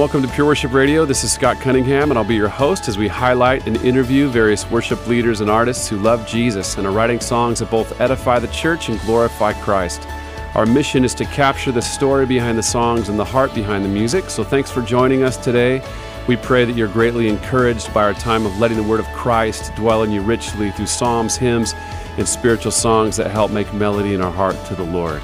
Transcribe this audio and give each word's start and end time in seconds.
Welcome 0.00 0.22
to 0.22 0.28
Pure 0.28 0.46
Worship 0.46 0.72
Radio. 0.72 1.04
This 1.04 1.24
is 1.24 1.30
Scott 1.30 1.60
Cunningham, 1.60 2.10
and 2.10 2.16
I'll 2.16 2.24
be 2.24 2.34
your 2.34 2.48
host 2.48 2.88
as 2.88 2.96
we 2.96 3.06
highlight 3.06 3.66
and 3.66 3.76
interview 3.84 4.28
various 4.30 4.68
worship 4.70 5.06
leaders 5.06 5.42
and 5.42 5.50
artists 5.50 5.90
who 5.90 5.98
love 5.98 6.26
Jesus 6.26 6.78
and 6.78 6.86
are 6.86 6.90
writing 6.90 7.20
songs 7.20 7.58
that 7.58 7.70
both 7.70 8.00
edify 8.00 8.38
the 8.38 8.48
church 8.48 8.88
and 8.88 8.98
glorify 9.00 9.52
Christ. 9.52 10.08
Our 10.54 10.64
mission 10.64 11.04
is 11.04 11.12
to 11.16 11.26
capture 11.26 11.70
the 11.70 11.82
story 11.82 12.24
behind 12.24 12.56
the 12.56 12.62
songs 12.62 13.10
and 13.10 13.18
the 13.18 13.26
heart 13.26 13.54
behind 13.54 13.84
the 13.84 13.90
music. 13.90 14.30
So 14.30 14.42
thanks 14.42 14.70
for 14.70 14.80
joining 14.80 15.22
us 15.22 15.36
today. 15.36 15.86
We 16.26 16.36
pray 16.38 16.64
that 16.64 16.76
you're 16.76 16.88
greatly 16.88 17.28
encouraged 17.28 17.92
by 17.92 18.04
our 18.04 18.14
time 18.14 18.46
of 18.46 18.58
letting 18.58 18.78
the 18.78 18.82
word 18.82 19.00
of 19.00 19.06
Christ 19.08 19.74
dwell 19.74 20.02
in 20.02 20.10
you 20.10 20.22
richly 20.22 20.70
through 20.70 20.86
psalms, 20.86 21.36
hymns, 21.36 21.74
and 22.16 22.26
spiritual 22.26 22.72
songs 22.72 23.18
that 23.18 23.30
help 23.30 23.50
make 23.50 23.70
melody 23.74 24.14
in 24.14 24.22
our 24.22 24.32
heart 24.32 24.56
to 24.68 24.74
the 24.74 24.82
Lord. 24.82 25.20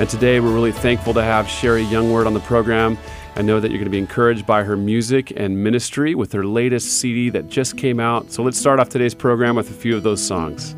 And 0.00 0.08
today 0.08 0.40
we're 0.40 0.54
really 0.54 0.72
thankful 0.72 1.12
to 1.12 1.22
have 1.22 1.46
Sherri 1.46 1.84
Youngward 1.84 2.26
on 2.26 2.32
the 2.32 2.40
program. 2.40 2.96
I 3.36 3.42
know 3.42 3.58
that 3.58 3.68
you're 3.72 3.78
going 3.78 3.86
to 3.86 3.90
be 3.90 3.98
encouraged 3.98 4.46
by 4.46 4.62
her 4.62 4.76
music 4.76 5.32
and 5.36 5.64
ministry 5.64 6.14
with 6.14 6.32
her 6.34 6.44
latest 6.44 7.00
CD 7.00 7.30
that 7.30 7.48
just 7.48 7.76
came 7.76 7.98
out. 7.98 8.30
So 8.30 8.44
let's 8.44 8.56
start 8.56 8.78
off 8.78 8.90
today's 8.90 9.12
program 9.12 9.56
with 9.56 9.68
a 9.70 9.72
few 9.72 9.96
of 9.96 10.04
those 10.04 10.24
songs. 10.24 10.76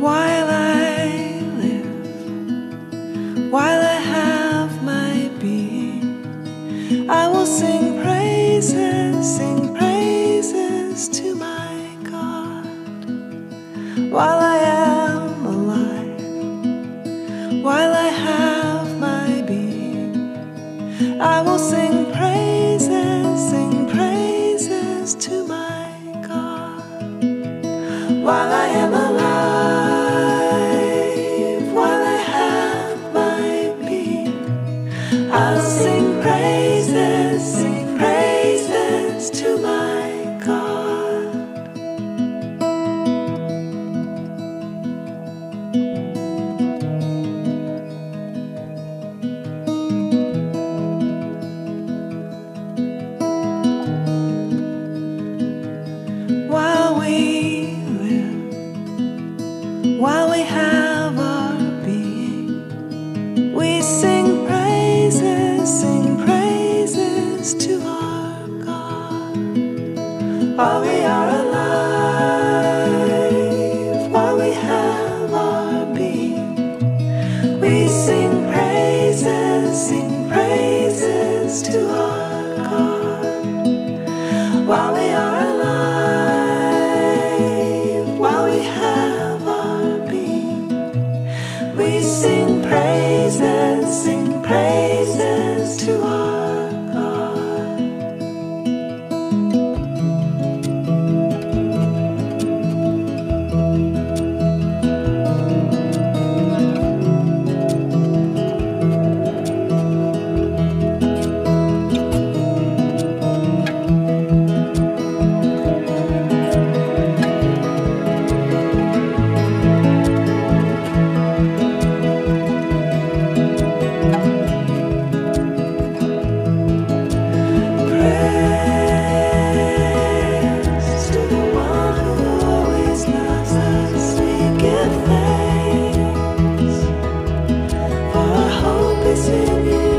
While 0.00 0.48
I 0.48 1.40
live, 1.58 3.52
while 3.52 3.82
I 3.82 3.94
have 3.94 4.82
my 4.82 5.30
being, 5.38 7.10
I 7.10 7.28
will 7.28 7.44
sing 7.44 8.00
praises, 8.02 9.36
sing 9.36 9.74
praises 9.74 11.10
to 11.10 11.34
my 11.34 11.94
God. 12.04 12.64
While 14.10 14.38
I 14.38 14.56
am 14.56 15.44
alive, 15.44 16.20
while 17.62 17.92
I 17.92 18.15
I 21.20 21.42
will 21.42 21.58
sing 21.58 22.12
praises, 22.12 23.50
sing 23.50 23.88
praises 23.88 25.14
to 25.16 25.46
my 25.46 25.90
God. 26.28 27.24
While 28.22 28.52
I 28.52 28.66
am 28.68 28.92
alive, 28.92 29.05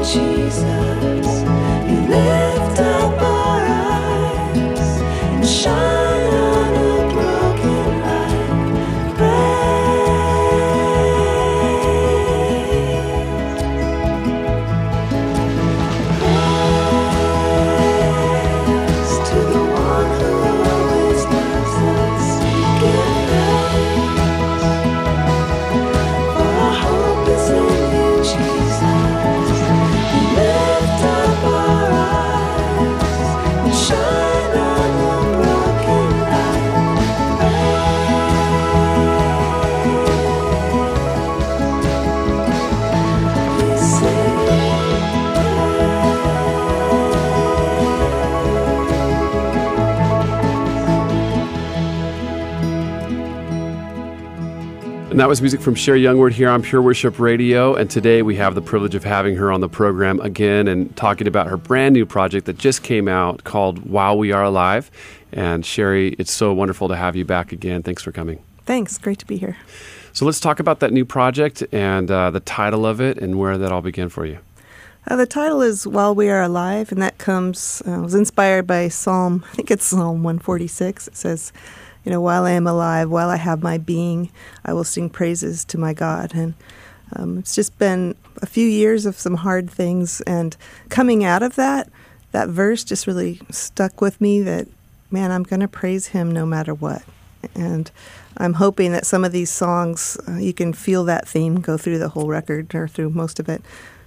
Jesus. 0.07 1.16
And 55.17 55.21
that 55.21 55.29
was 55.29 55.41
music 55.41 55.61
from 55.61 55.73
Sherri 55.73 56.03
Youngward 56.03 56.33
here 56.33 56.47
on 56.47 56.61
Pure 56.61 56.83
Worship 56.83 57.17
Radio. 57.17 57.73
And 57.73 57.89
today 57.89 58.21
we 58.21 58.35
have 58.35 58.53
the 58.53 58.61
privilege 58.61 58.93
of 58.93 59.03
having 59.03 59.35
her 59.37 59.51
on 59.51 59.61
the 59.61 59.67
program 59.67 60.19
again 60.19 60.67
and 60.67 60.95
talking 60.95 61.25
about 61.25 61.47
her 61.47 61.57
brand 61.57 61.93
new 61.93 62.05
project 62.05 62.45
that 62.45 62.59
just 62.59 62.83
came 62.83 63.07
out 63.07 63.43
called 63.43 63.89
While 63.89 64.19
We 64.19 64.31
Are 64.31 64.43
Alive. 64.43 64.91
And 65.31 65.65
Sherri, 65.65 66.09
it's 66.19 66.31
so 66.31 66.53
wonderful 66.53 66.87
to 66.89 66.95
have 66.95 67.15
you 67.15 67.25
back 67.25 67.51
again. 67.51 67.81
Thanks 67.81 68.03
for 68.03 68.11
coming. 68.11 68.43
Thanks. 68.67 68.99
Great 68.99 69.17
to 69.17 69.25
be 69.25 69.37
here. 69.37 69.57
So 70.13 70.23
let's 70.23 70.39
talk 70.39 70.59
about 70.59 70.81
that 70.81 70.93
new 70.93 71.03
project 71.03 71.63
and 71.71 72.11
uh, 72.11 72.29
the 72.29 72.39
title 72.39 72.85
of 72.85 73.01
it 73.01 73.17
and 73.17 73.39
where 73.39 73.57
that 73.57 73.71
all 73.71 73.81
began 73.81 74.09
for 74.09 74.23
you. 74.23 74.37
Uh, 75.07 75.15
the 75.15 75.25
title 75.25 75.63
is 75.63 75.87
While 75.87 76.13
We 76.13 76.29
Are 76.29 76.43
Alive, 76.43 76.91
and 76.91 77.01
that 77.01 77.17
comes, 77.17 77.81
uh, 77.87 78.01
was 78.01 78.13
inspired 78.13 78.67
by 78.67 78.89
Psalm, 78.89 79.43
I 79.51 79.55
think 79.55 79.71
it's 79.71 79.85
Psalm 79.85 80.21
146. 80.21 81.07
It 81.07 81.15
says, 81.17 81.51
you 82.07 82.11
know, 82.11 82.21
while 82.21 82.45
I 82.45 82.51
am 82.51 82.67
alive, 82.67 83.09
while 83.09 83.29
I 83.29 83.35
have 83.35 83.61
my 83.61 83.77
being, 83.77 84.31
I 84.63 84.71
will 84.71 84.85
sing 84.85 85.09
praises 85.09 85.65
to 85.65 85.77
my 85.77 85.93
God. 85.93 86.33
And 86.33 86.53
um, 87.11 87.37
it's 87.37 87.53
just 87.53 87.77
been 87.77 88.15
a 88.41 88.45
few 88.45 88.65
years 88.65 89.05
of 89.05 89.19
some 89.19 89.35
hard 89.35 89.69
things, 89.69 90.21
and 90.21 90.55
coming 90.87 91.25
out 91.25 91.43
of 91.43 91.55
that, 91.55 91.89
that 92.31 92.47
verse 92.47 92.85
just 92.85 93.07
really 93.07 93.41
stuck 93.49 93.99
with 93.99 94.21
me 94.21 94.41
that, 94.43 94.69
man, 95.11 95.31
I'm 95.31 95.43
going 95.43 95.59
to 95.59 95.67
praise 95.67 96.07
him 96.07 96.31
no 96.31 96.45
matter 96.45 96.73
what. 96.73 97.03
And 97.53 97.91
I'm 98.37 98.53
hoping 98.53 98.93
that 98.93 99.05
some 99.05 99.25
of 99.25 99.33
these 99.33 99.51
songs, 99.51 100.17
uh, 100.29 100.37
you 100.37 100.53
can 100.53 100.71
feel 100.71 101.03
that 101.03 101.27
theme 101.27 101.59
go 101.59 101.75
through 101.75 101.99
the 101.99 102.07
whole 102.07 102.29
record 102.29 102.73
or 102.73 102.87
through 102.87 103.09
most 103.09 103.37
of 103.37 103.49
it. 103.49 103.61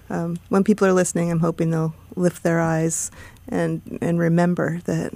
Um, 0.08 0.38
when 0.48 0.64
people 0.64 0.86
are 0.86 0.94
listening, 0.94 1.30
I'm 1.30 1.40
hoping 1.40 1.68
they'll 1.68 1.94
lift 2.16 2.44
their 2.44 2.60
eyes 2.60 3.10
and 3.46 3.98
and 4.00 4.18
remember 4.18 4.80
that 4.86 5.12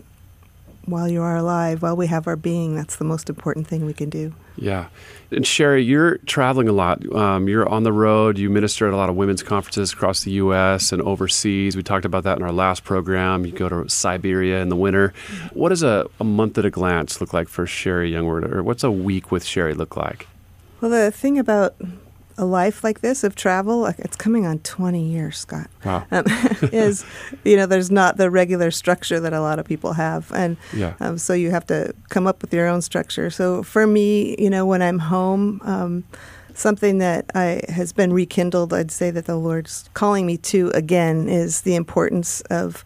while 0.87 1.09
you 1.09 1.23
are 1.23 1.37
alive, 1.37 1.83
while 1.83 1.97
we 1.97 2.07
have 2.07 2.27
our 2.27 2.37
being, 2.37 2.75
that's 2.75 2.97
the 2.97 3.05
most 3.05 3.29
important 3.29 3.67
thing 3.67 3.85
we 3.87 3.93
can 3.93 4.11
do. 4.11 4.35
Yeah. 4.57 4.89
And 5.31 5.47
Sherri, 5.47 5.83
you're 5.83 6.19
traveling 6.19 6.69
a 6.69 6.73
lot. 6.73 7.05
Um, 7.15 7.49
you're 7.49 7.69
on 7.69 7.83
the 7.83 7.93
road. 7.93 8.39
You 8.39 8.51
minister 8.51 8.87
at 8.87 8.95
a 8.95 8.97
lot 8.97 9.09
of 9.09 9.17
women's 9.17 9.43
conferences 9.43 9.93
across 9.93 10.25
the 10.25 10.33
U.S. 10.33 10.93
and 10.93 11.03
overseas. 11.03 11.77
We 11.77 11.83
talked 11.83 12.05
about 12.05 12.25
that 12.25 12.39
in 12.39 12.45
our 12.45 12.53
last 12.53 12.85
program. 12.85 13.45
You 13.45 13.53
go 13.53 13.69
to 13.69 13.89
Siberia 13.89 14.61
in 14.61 14.69
the 14.69 14.77
winter. 14.77 15.13
What 15.53 15.71
does 15.71 15.83
a, 15.83 16.07
a 16.21 16.25
month 16.25 16.59
at 16.59 16.65
a 16.65 16.71
glance 16.71 17.21
look 17.21 17.33
like 17.33 17.49
for 17.49 17.67
Sherri 17.67 18.13
Youngward? 18.13 18.51
Or 18.53 18.63
what's 18.63 18.85
a 18.85 18.91
week 18.91 19.33
with 19.33 19.45
Sherri 19.45 19.75
look 19.75 19.97
like? 19.97 20.29
Well, 20.81 20.91
the 20.91 21.11
thing 21.11 21.39
about 21.39 21.75
a 22.37 22.45
life 22.45 22.83
like 22.83 23.01
this 23.01 23.23
of 23.25 23.35
travel, 23.35 23.79
like 23.79 23.99
it's 24.01 24.17
coming 24.17 24.45
on 24.47 24.59
20 24.61 25.03
years, 25.03 25.39
Scott, 25.39 25.69
Wow. 25.85 26.05
um, 26.11 26.25
is, 26.73 27.05
you 27.45 27.57
know, 27.57 27.67
there's 27.67 27.91
not 27.91 28.17
the 28.17 28.31
regular 28.31 28.71
structure 28.71 29.21
that 29.21 29.33
a 29.33 29.41
lot 29.41 29.59
of 29.59 29.67
people 29.67 29.93
have. 29.93 30.33
And 30.33 30.57
Yeah. 30.73 30.95
um, 31.01 31.19
so 31.19 31.33
you 31.33 31.51
have 31.53 31.67
to 31.67 31.95
come 32.09 32.27
up 32.27 32.43
with 32.43 32.53
your 32.53 32.67
own 32.67 32.83
structure. 32.83 33.31
So 33.31 33.63
for 33.63 33.87
me, 33.87 34.35
you 34.39 34.51
know, 34.51 34.67
when 34.67 34.83
I'm 34.83 34.99
home, 34.99 35.61
um, 35.65 36.05
something 36.55 36.99
that 36.99 37.27
I 37.35 37.63
has 37.69 37.93
been 37.93 38.13
rekindled, 38.13 38.73
I'd 38.73 38.91
say 38.91 39.11
that 39.11 39.27
the 39.27 39.37
Lord's 39.37 39.89
calling 39.95 40.27
me 40.27 40.37
to 40.39 40.71
again 40.75 41.29
is 41.29 41.63
the 41.63 41.75
importance 41.75 42.41
of 42.43 42.85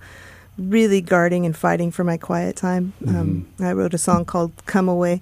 really 0.59 1.01
guarding 1.01 1.47
and 1.47 1.57
fighting 1.57 1.91
for 1.91 2.03
my 2.05 2.17
quiet 2.17 2.57
time. 2.57 2.93
Um, 3.07 3.47
I 3.61 3.73
wrote 3.73 3.95
a 3.95 3.99
song 3.99 4.25
called 4.25 4.53
"Come 4.67 4.89
Away," 4.89 5.21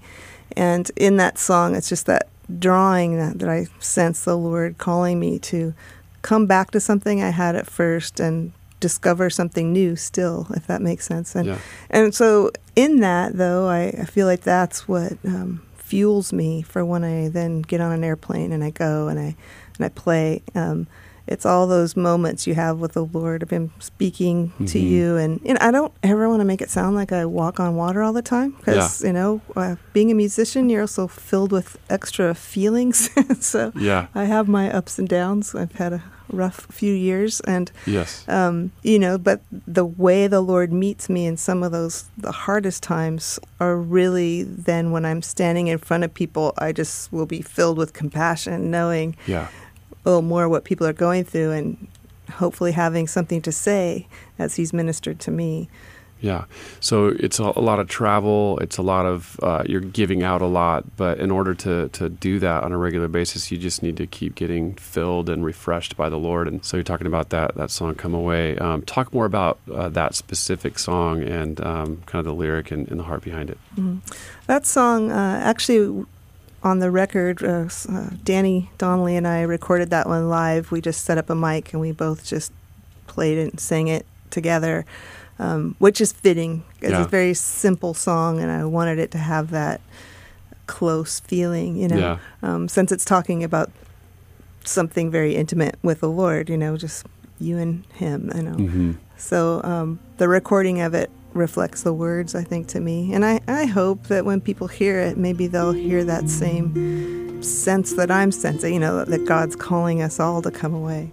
and 0.56 0.90
in 0.96 1.16
that 1.18 1.38
song, 1.38 1.74
it's 1.74 1.88
just 1.88 2.06
that 2.06 2.28
drawing 2.58 3.16
that, 3.16 3.38
that 3.38 3.48
I 3.48 3.66
sense 3.80 4.24
the 4.24 4.36
Lord 4.36 4.78
calling 4.78 5.18
me 5.18 5.38
to 5.40 5.74
come 6.22 6.46
back 6.46 6.70
to 6.72 6.80
something 6.80 7.22
I 7.22 7.30
had 7.30 7.56
at 7.56 7.66
first 7.66 8.20
and 8.20 8.52
discover 8.80 9.30
something 9.30 9.72
new 9.72 9.96
still, 9.96 10.46
if 10.54 10.66
that 10.66 10.82
makes 10.82 11.06
sense. 11.06 11.34
And 11.34 11.46
Yeah. 11.46 11.58
and 11.90 12.14
so 12.14 12.50
in 12.74 13.00
that 13.00 13.36
though, 13.36 13.68
I, 13.68 13.94
I 14.00 14.04
feel 14.04 14.26
like 14.26 14.42
that's 14.42 14.86
what 14.86 15.14
um, 15.24 15.62
fuels 15.76 16.32
me 16.32 16.62
for 16.62 16.84
when 16.84 17.04
I 17.04 17.28
then 17.28 17.62
get 17.62 17.80
on 17.80 17.92
an 17.92 18.04
airplane 18.04 18.52
and 18.52 18.62
I 18.62 18.70
go 18.70 19.08
and 19.08 19.18
I 19.18 19.34
and 19.76 19.84
I 19.84 19.88
play. 19.88 20.42
Um, 20.54 20.86
it's 21.26 21.44
all 21.46 21.66
those 21.66 21.96
moments 21.96 22.46
you 22.46 22.54
have 22.54 22.78
with 22.78 22.92
the 22.92 23.04
Lord 23.04 23.42
of 23.42 23.50
Him 23.50 23.72
speaking 23.78 24.52
to 24.66 24.78
Mhm. 24.78 24.88
you, 24.90 25.16
and 25.16 25.44
know, 25.44 25.56
I 25.60 25.70
don't 25.70 25.92
ever 26.02 26.28
want 26.28 26.40
to 26.40 26.44
make 26.44 26.60
it 26.62 26.70
sound 26.70 26.94
like 26.96 27.12
I 27.12 27.24
walk 27.24 27.58
on 27.60 27.74
water 27.76 28.02
all 28.02 28.12
the 28.12 28.22
time 28.22 28.54
because 28.58 29.02
you 29.02 29.12
know, 29.12 29.40
uh, 29.56 29.76
being 29.92 30.10
a 30.10 30.14
musician, 30.14 30.70
you're 30.70 30.82
also 30.82 31.06
filled 31.06 31.52
with 31.52 31.76
extra 31.90 32.34
feelings. 32.34 33.10
so 33.40 33.72
Yeah. 33.76 34.06
I 34.14 34.24
have 34.24 34.48
my 34.48 34.70
ups 34.72 34.98
and 34.98 35.08
downs. 35.08 35.54
I've 35.54 35.72
had 35.72 35.92
a 35.92 36.02
rough 36.32 36.66
few 36.72 36.92
years, 36.92 37.40
and 37.46 37.70
Yes. 37.86 38.24
um, 38.28 38.70
you 38.82 38.98
know, 38.98 39.16
but 39.16 39.40
the 39.66 39.84
way 39.84 40.26
the 40.26 40.40
Lord 40.40 40.72
meets 40.72 41.08
me 41.08 41.24
in 41.24 41.36
some 41.36 41.62
of 41.62 41.70
those 41.72 42.04
the 42.18 42.32
hardest 42.32 42.82
times 42.82 43.38
are 43.60 43.76
really 43.76 44.42
then 44.42 44.90
when 44.90 45.04
I'm 45.04 45.22
standing 45.22 45.68
in 45.68 45.78
front 45.78 46.02
of 46.04 46.12
people, 46.14 46.52
I 46.58 46.72
just 46.72 47.12
will 47.12 47.26
be 47.26 47.42
filled 47.42 47.78
with 47.78 47.92
compassion, 47.92 48.70
knowing 48.72 49.14
Yeah. 49.26 49.46
A 50.06 50.08
little 50.08 50.22
more 50.22 50.48
what 50.48 50.64
people 50.64 50.86
are 50.86 50.94
going 50.94 51.24
through, 51.24 51.50
and 51.50 51.88
hopefully 52.30 52.72
having 52.72 53.06
something 53.06 53.42
to 53.42 53.52
say 53.52 54.06
as 54.38 54.56
He's 54.56 54.72
ministered 54.72 55.20
to 55.20 55.30
me. 55.30 55.68
Yeah. 56.18 56.46
So 56.80 57.08
it's 57.08 57.38
a, 57.38 57.52
a 57.56 57.60
lot 57.60 57.78
of 57.78 57.88
travel. 57.88 58.58
It's 58.62 58.78
a 58.78 58.82
lot 58.82 59.04
of, 59.04 59.38
uh, 59.42 59.64
you're 59.66 59.82
giving 59.82 60.22
out 60.22 60.40
a 60.40 60.46
lot. 60.46 60.96
But 60.96 61.18
in 61.18 61.30
order 61.30 61.54
to, 61.54 61.90
to 61.90 62.08
do 62.08 62.38
that 62.38 62.64
on 62.64 62.72
a 62.72 62.78
regular 62.78 63.06
basis, 63.06 63.52
you 63.52 63.58
just 63.58 63.82
need 63.82 63.98
to 63.98 64.06
keep 64.06 64.34
getting 64.34 64.74
filled 64.76 65.28
and 65.28 65.44
refreshed 65.44 65.94
by 65.94 66.08
the 66.08 66.16
Lord. 66.16 66.48
And 66.48 66.64
so 66.64 66.78
you're 66.78 66.84
talking 66.84 67.06
about 67.06 67.28
that, 67.30 67.54
that 67.56 67.70
song, 67.70 67.96
Come 67.96 68.14
Away. 68.14 68.56
Um, 68.56 68.80
talk 68.82 69.12
more 69.12 69.26
about 69.26 69.58
uh, 69.70 69.90
that 69.90 70.14
specific 70.14 70.78
song 70.78 71.22
and 71.22 71.60
um, 71.60 72.02
kind 72.06 72.20
of 72.20 72.24
the 72.24 72.34
lyric 72.34 72.70
and, 72.70 72.88
and 72.88 72.98
the 72.98 73.04
heart 73.04 73.22
behind 73.22 73.50
it. 73.50 73.58
That 74.46 74.64
song, 74.64 75.12
uh, 75.12 75.40
actually, 75.44 76.06
on 76.66 76.80
the 76.80 76.90
record, 76.90 77.44
uh, 77.44 77.68
uh, 77.88 78.10
Danny 78.24 78.70
Donnelly 78.76 79.14
and 79.16 79.26
I 79.26 79.42
recorded 79.42 79.90
that 79.90 80.08
one 80.08 80.28
live. 80.28 80.72
We 80.72 80.80
just 80.80 81.04
set 81.04 81.16
up 81.16 81.30
a 81.30 81.34
mic 81.36 81.72
and 81.72 81.80
we 81.80 81.92
both 81.92 82.26
just 82.26 82.52
played 83.06 83.38
it 83.38 83.50
and 83.52 83.60
sang 83.60 83.86
it 83.86 84.04
together, 84.30 84.84
um, 85.38 85.76
which 85.78 86.00
is 86.00 86.10
fitting. 86.12 86.64
It's 86.80 86.90
Yeah. 86.90 87.04
a 87.04 87.06
very 87.08 87.34
simple 87.34 87.94
song, 87.94 88.40
and 88.40 88.50
I 88.50 88.64
wanted 88.64 88.98
it 88.98 89.12
to 89.12 89.18
have 89.18 89.52
that 89.52 89.80
close 90.66 91.20
feeling, 91.20 91.76
you 91.76 91.86
know, 91.86 91.96
Yeah. 91.98 92.18
um, 92.42 92.66
since 92.66 92.90
it's 92.90 93.04
talking 93.04 93.44
about 93.44 93.70
something 94.64 95.08
very 95.08 95.36
intimate 95.36 95.76
with 95.84 96.00
the 96.00 96.08
Lord, 96.10 96.50
you 96.50 96.56
know, 96.58 96.76
just 96.76 97.06
you 97.38 97.58
and 97.58 97.84
Him, 97.94 98.32
you 98.34 98.42
know. 98.42 98.56
Mm-hmm. 98.56 98.92
So 99.16 99.60
um, 99.62 100.00
the 100.16 100.26
recording 100.28 100.80
of 100.80 100.94
it 100.94 101.10
reflects 101.36 101.82
the 101.82 101.92
words, 101.92 102.34
I 102.34 102.42
think, 102.42 102.66
to 102.68 102.80
me. 102.80 103.12
And 103.12 103.24
I, 103.24 103.40
I 103.46 103.66
hope 103.66 104.04
that 104.08 104.24
when 104.24 104.40
people 104.40 104.66
hear 104.68 104.98
it, 105.00 105.16
maybe 105.16 105.46
they'll 105.46 105.72
hear 105.72 106.02
that 106.04 106.28
same 106.28 107.42
sense 107.42 107.92
that 107.94 108.10
I'm 108.10 108.32
sensing, 108.32 108.74
you 108.74 108.80
know, 108.80 109.04
that 109.04 109.24
God's 109.26 109.56
calling 109.56 110.02
us 110.02 110.18
all 110.18 110.42
to 110.42 110.50
come 110.50 110.74
away. 110.74 111.12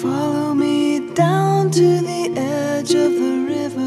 Follow 0.00 0.54
me 0.54 1.12
down 1.14 1.70
to 1.70 2.00
the 2.00 2.32
edge 2.36 2.94
of 2.94 3.12
the 3.12 3.46
river 3.48 3.82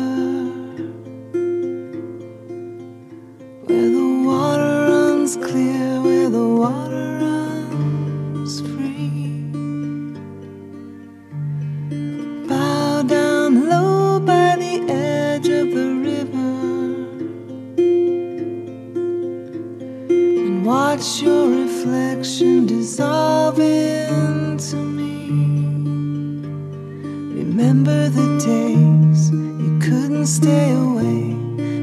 where 3.66 3.90
the 3.90 4.24
water 4.26 4.88
runs 4.90 5.36
clear, 5.38 6.02
where 6.02 6.30
the 6.30 6.48
water 6.48 7.18
runs 7.22 8.62
free. 8.62 9.44
Bow 12.48 13.04
down 13.04 13.69
edge 15.40 15.48
of 15.48 15.72
the 15.74 15.96
river 15.96 16.52
and 20.18 20.66
watch 20.66 21.22
your 21.22 21.48
reflection 21.50 22.66
dissolve 22.66 23.60
into 23.60 24.76
me. 24.76 25.30
Remember 27.42 28.10
the 28.10 28.38
days 28.40 29.32
you 29.32 29.80
couldn't 29.80 30.26
stay 30.26 30.72
away 30.74 31.34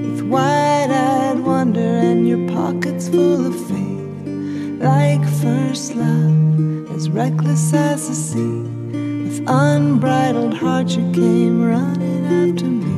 with 0.06 0.22
wide 0.22 0.90
eyed 0.90 1.40
wonder 1.40 1.80
and 1.80 2.28
your 2.28 2.46
pockets 2.50 3.08
full 3.08 3.46
of 3.46 3.56
faith. 3.68 4.82
Like 4.82 5.24
first 5.40 5.94
love, 5.94 6.90
as 6.94 7.08
reckless 7.08 7.72
as 7.72 8.08
the 8.08 8.14
sea. 8.14 8.62
With 9.24 9.42
unbridled 9.48 10.54
heart, 10.54 10.90
you 10.90 11.10
came 11.12 11.62
running 11.64 12.26
after 12.26 12.66
me. 12.66 12.95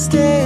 Stay 0.00 0.39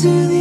to 0.00 0.08
the 0.28 0.39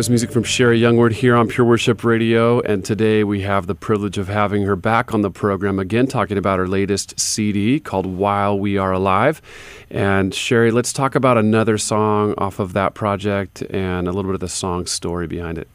was 0.00 0.08
music 0.08 0.32
from 0.32 0.42
Sherri 0.42 0.80
Youngward 0.80 1.12
here 1.12 1.36
on 1.36 1.46
Pure 1.46 1.66
Worship 1.66 2.04
Radio. 2.04 2.60
And 2.60 2.82
today 2.82 3.22
we 3.22 3.42
have 3.42 3.66
the 3.66 3.74
privilege 3.74 4.16
of 4.16 4.28
having 4.28 4.62
her 4.62 4.74
back 4.74 5.12
on 5.12 5.20
the 5.20 5.30
program 5.30 5.78
again, 5.78 6.06
talking 6.06 6.38
about 6.38 6.58
her 6.58 6.66
latest 6.66 7.20
CD 7.20 7.78
called 7.80 8.06
While 8.06 8.58
We 8.58 8.78
Are 8.78 8.92
Alive. 8.92 9.42
And 9.90 10.34
Sherri, 10.34 10.70
let's 10.70 10.94
talk 10.94 11.14
about 11.14 11.36
another 11.36 11.76
song 11.76 12.32
off 12.38 12.58
of 12.58 12.72
that 12.72 12.94
project 12.94 13.60
and 13.68 14.08
a 14.08 14.12
little 14.12 14.30
bit 14.30 14.36
of 14.36 14.40
the 14.40 14.48
song 14.48 14.86
story 14.86 15.26
behind 15.26 15.58
it. 15.58 15.68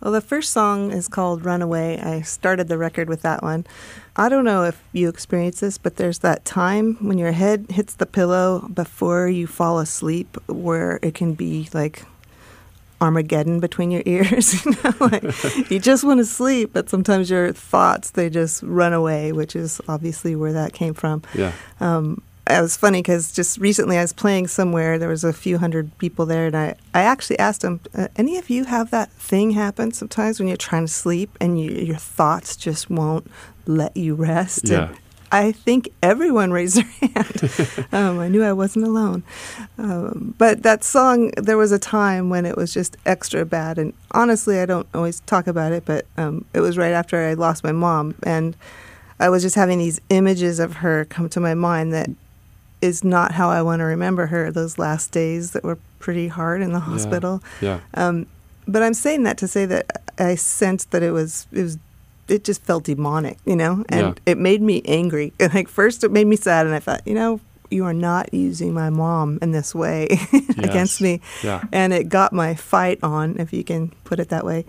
Well, 0.00 0.12
the 0.12 0.20
first 0.20 0.52
song 0.52 0.92
is 0.92 1.08
called 1.08 1.44
Runaway. 1.44 1.98
I 1.98 2.20
started 2.20 2.68
the 2.68 2.78
record 2.78 3.08
with 3.08 3.22
that 3.22 3.42
one. 3.42 3.66
I 4.14 4.28
don't 4.28 4.44
know 4.44 4.62
if 4.62 4.80
you 4.92 5.08
experience 5.08 5.58
this, 5.58 5.76
but 5.76 5.96
there's 5.96 6.20
that 6.20 6.44
time 6.44 6.98
when 7.00 7.18
your 7.18 7.32
head 7.32 7.66
hits 7.70 7.94
the 7.94 8.06
pillow 8.06 8.68
before 8.72 9.26
you 9.28 9.48
fall 9.48 9.80
asleep 9.80 10.36
where 10.46 11.00
it 11.02 11.14
can 11.14 11.34
be 11.34 11.68
like 11.74 12.04
Armageddon 13.00 13.60
between 13.60 13.90
your 13.90 14.02
ears. 14.06 14.64
you, 14.66 14.72
know? 14.72 14.94
like, 15.00 15.70
you 15.70 15.78
just 15.78 16.04
want 16.04 16.18
to 16.18 16.24
sleep, 16.24 16.70
but 16.72 16.88
sometimes 16.88 17.30
your 17.30 17.52
thoughts, 17.52 18.10
they 18.10 18.30
just 18.30 18.62
run 18.62 18.92
away, 18.92 19.32
which 19.32 19.54
is 19.54 19.80
obviously 19.88 20.34
where 20.36 20.52
that 20.52 20.72
came 20.72 20.94
from. 20.94 21.22
Yeah. 21.34 21.52
Um, 21.80 22.22
it 22.48 22.60
was 22.60 22.76
funny 22.76 23.00
because 23.00 23.32
just 23.32 23.58
recently 23.58 23.98
I 23.98 24.02
was 24.02 24.12
playing 24.12 24.46
somewhere. 24.46 24.98
There 24.98 25.08
was 25.08 25.24
a 25.24 25.32
few 25.32 25.58
hundred 25.58 25.96
people 25.98 26.26
there, 26.26 26.46
and 26.46 26.56
I, 26.56 26.76
I 26.94 27.02
actually 27.02 27.38
asked 27.40 27.62
them, 27.62 27.80
uh, 27.92 28.06
"Any 28.16 28.38
of 28.38 28.48
you 28.48 28.64
have 28.64 28.90
that 28.92 29.10
thing 29.12 29.50
happen 29.50 29.92
sometimes 29.92 30.38
when 30.38 30.46
you're 30.46 30.56
trying 30.56 30.86
to 30.86 30.92
sleep 30.92 31.36
and 31.40 31.60
you, 31.60 31.72
your 31.72 31.96
thoughts 31.96 32.56
just 32.56 32.88
won't 32.88 33.28
let 33.66 33.96
you 33.96 34.14
rest?" 34.14 34.68
Yeah. 34.68 34.90
And 34.90 34.96
I 35.32 35.52
think 35.52 35.88
everyone 36.02 36.52
raised 36.52 36.76
their 36.76 36.84
hand. 37.10 37.86
um, 37.92 38.18
I 38.18 38.28
knew 38.28 38.42
I 38.44 38.52
wasn't 38.52 38.86
alone. 38.86 39.22
Um, 39.78 40.34
but 40.38 40.62
that 40.62 40.84
song, 40.84 41.30
there 41.36 41.56
was 41.56 41.72
a 41.72 41.78
time 41.78 42.30
when 42.30 42.46
it 42.46 42.56
was 42.56 42.72
just 42.72 42.96
extra 43.04 43.44
bad, 43.44 43.78
and 43.78 43.92
honestly, 44.12 44.60
I 44.60 44.66
don't 44.66 44.86
always 44.94 45.20
talk 45.20 45.46
about 45.46 45.72
it, 45.72 45.84
but 45.84 46.06
um, 46.16 46.44
it 46.54 46.60
was 46.60 46.78
right 46.78 46.92
after 46.92 47.24
I 47.26 47.34
lost 47.34 47.64
my 47.64 47.72
mom, 47.72 48.14
and 48.22 48.56
I 49.18 49.28
was 49.28 49.42
just 49.42 49.56
having 49.56 49.78
these 49.78 50.00
images 50.10 50.58
of 50.58 50.76
her 50.76 51.04
come 51.06 51.28
to 51.30 51.40
my 51.40 51.54
mind 51.54 51.92
that 51.92 52.08
is 52.82 53.02
not 53.02 53.32
how 53.32 53.50
I 53.50 53.62
want 53.62 53.80
to 53.80 53.84
remember 53.84 54.26
her. 54.26 54.52
Those 54.52 54.78
last 54.78 55.10
days 55.10 55.52
that 55.52 55.64
were 55.64 55.78
pretty 55.98 56.28
hard 56.28 56.62
in 56.62 56.72
the 56.72 56.80
hospital. 56.80 57.42
Yeah. 57.60 57.80
Um, 57.94 58.26
but 58.68 58.82
I'm 58.82 58.94
saying 58.94 59.22
that 59.24 59.38
to 59.38 59.48
say 59.48 59.64
that 59.66 60.02
I 60.18 60.34
sensed 60.34 60.90
that 60.90 61.02
it 61.02 61.10
was 61.12 61.46
it 61.52 61.62
was 61.62 61.78
it 62.28 62.44
just 62.44 62.62
felt 62.64 62.84
demonic, 62.84 63.38
you 63.44 63.56
know, 63.56 63.84
and 63.88 64.00
Yeah. 64.00 64.32
it 64.32 64.38
made 64.38 64.60
me 64.62 64.82
angry. 64.84 65.32
And 65.40 65.54
like 65.54 65.68
first, 65.68 66.04
it 66.04 66.10
made 66.10 66.26
me 66.26 66.36
sad, 66.36 66.66
and 66.66 66.74
I 66.74 66.80
thought, 66.80 67.02
you 67.06 67.14
know, 67.14 67.40
you 67.70 67.84
are 67.84 67.94
not 67.94 68.32
using 68.32 68.72
my 68.72 68.90
mom 68.90 69.38
in 69.42 69.50
this 69.52 69.74
way 69.74 70.08
against 70.58 71.00
me, 71.00 71.20
Yeah. 71.42 71.62
and 71.72 71.92
it 71.92 72.08
got 72.08 72.32
my 72.32 72.54
fight 72.54 72.98
on, 73.02 73.36
if 73.38 73.52
you 73.52 73.64
can 73.64 73.92
put 74.04 74.18
it 74.20 74.28
that 74.28 74.44
way. 74.44 74.64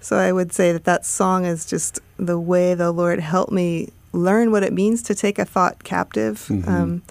So 0.00 0.16
I 0.18 0.32
would 0.32 0.52
say 0.52 0.72
that 0.72 0.84
that 0.84 1.06
song 1.06 1.44
is 1.44 1.64
just 1.64 2.00
the 2.18 2.38
way 2.38 2.74
the 2.74 2.90
Lord 2.92 3.20
helped 3.20 3.52
me 3.52 3.88
learn 4.12 4.50
what 4.50 4.62
it 4.62 4.72
means 4.72 5.02
to 5.04 5.14
take 5.14 5.38
a 5.38 5.44
thought 5.44 5.84
captive. 5.84 6.46
Mhm. 6.50 6.68
Um, 6.68 7.02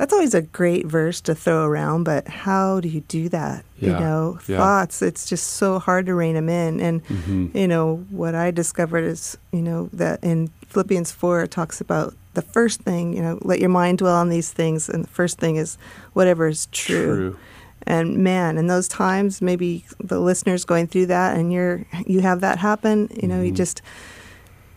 that's 0.00 0.14
always 0.14 0.32
a 0.34 0.40
great 0.40 0.86
verse 0.86 1.20
to 1.20 1.34
throw 1.34 1.66
around, 1.66 2.04
but 2.04 2.26
how 2.26 2.80
do 2.80 2.88
you 2.88 3.02
do 3.02 3.28
that? 3.28 3.64
You 3.78 3.92
know, 3.92 4.38
Yeah. 4.46 4.56
thoughts, 4.56 5.02
it's 5.02 5.26
just 5.26 5.46
so 5.54 5.78
hard 5.78 6.06
to 6.06 6.14
rein 6.14 6.34
them 6.34 6.48
in. 6.48 6.80
And, 6.80 7.02
Mhm. 7.06 7.54
you 7.54 7.68
know, 7.68 8.04
what 8.10 8.34
I 8.34 8.50
discovered 8.50 9.04
is, 9.04 9.36
you 9.52 9.60
know, 9.60 9.90
that 9.92 10.18
in 10.22 10.48
Philippians 10.68 11.12
4, 11.12 11.42
it 11.42 11.50
talks 11.50 11.80
about 11.82 12.14
the 12.32 12.40
first 12.42 12.80
thing, 12.80 13.12
you 13.12 13.20
know, 13.20 13.38
let 13.42 13.60
your 13.60 13.68
mind 13.68 13.98
dwell 13.98 14.14
on 14.16 14.30
these 14.30 14.50
things. 14.50 14.88
And 14.88 15.04
the 15.04 15.08
first 15.08 15.38
thing 15.38 15.56
is 15.56 15.76
whatever 16.14 16.48
is 16.48 16.66
true. 16.72 17.14
True. 17.16 17.36
And 17.86 18.18
man, 18.18 18.56
in 18.56 18.68
those 18.68 18.88
times, 18.88 19.42
maybe 19.42 19.84
the 20.02 20.18
listeners 20.20 20.64
going 20.64 20.86
through 20.86 21.06
that 21.06 21.36
and 21.36 21.52
you're, 21.52 21.84
you 22.06 22.20
have 22.20 22.40
that 22.40 22.58
happen, 22.58 23.08
you 23.20 23.28
know, 23.28 23.42
you 23.42 23.52
Mhm. 23.52 23.56
just 23.56 23.82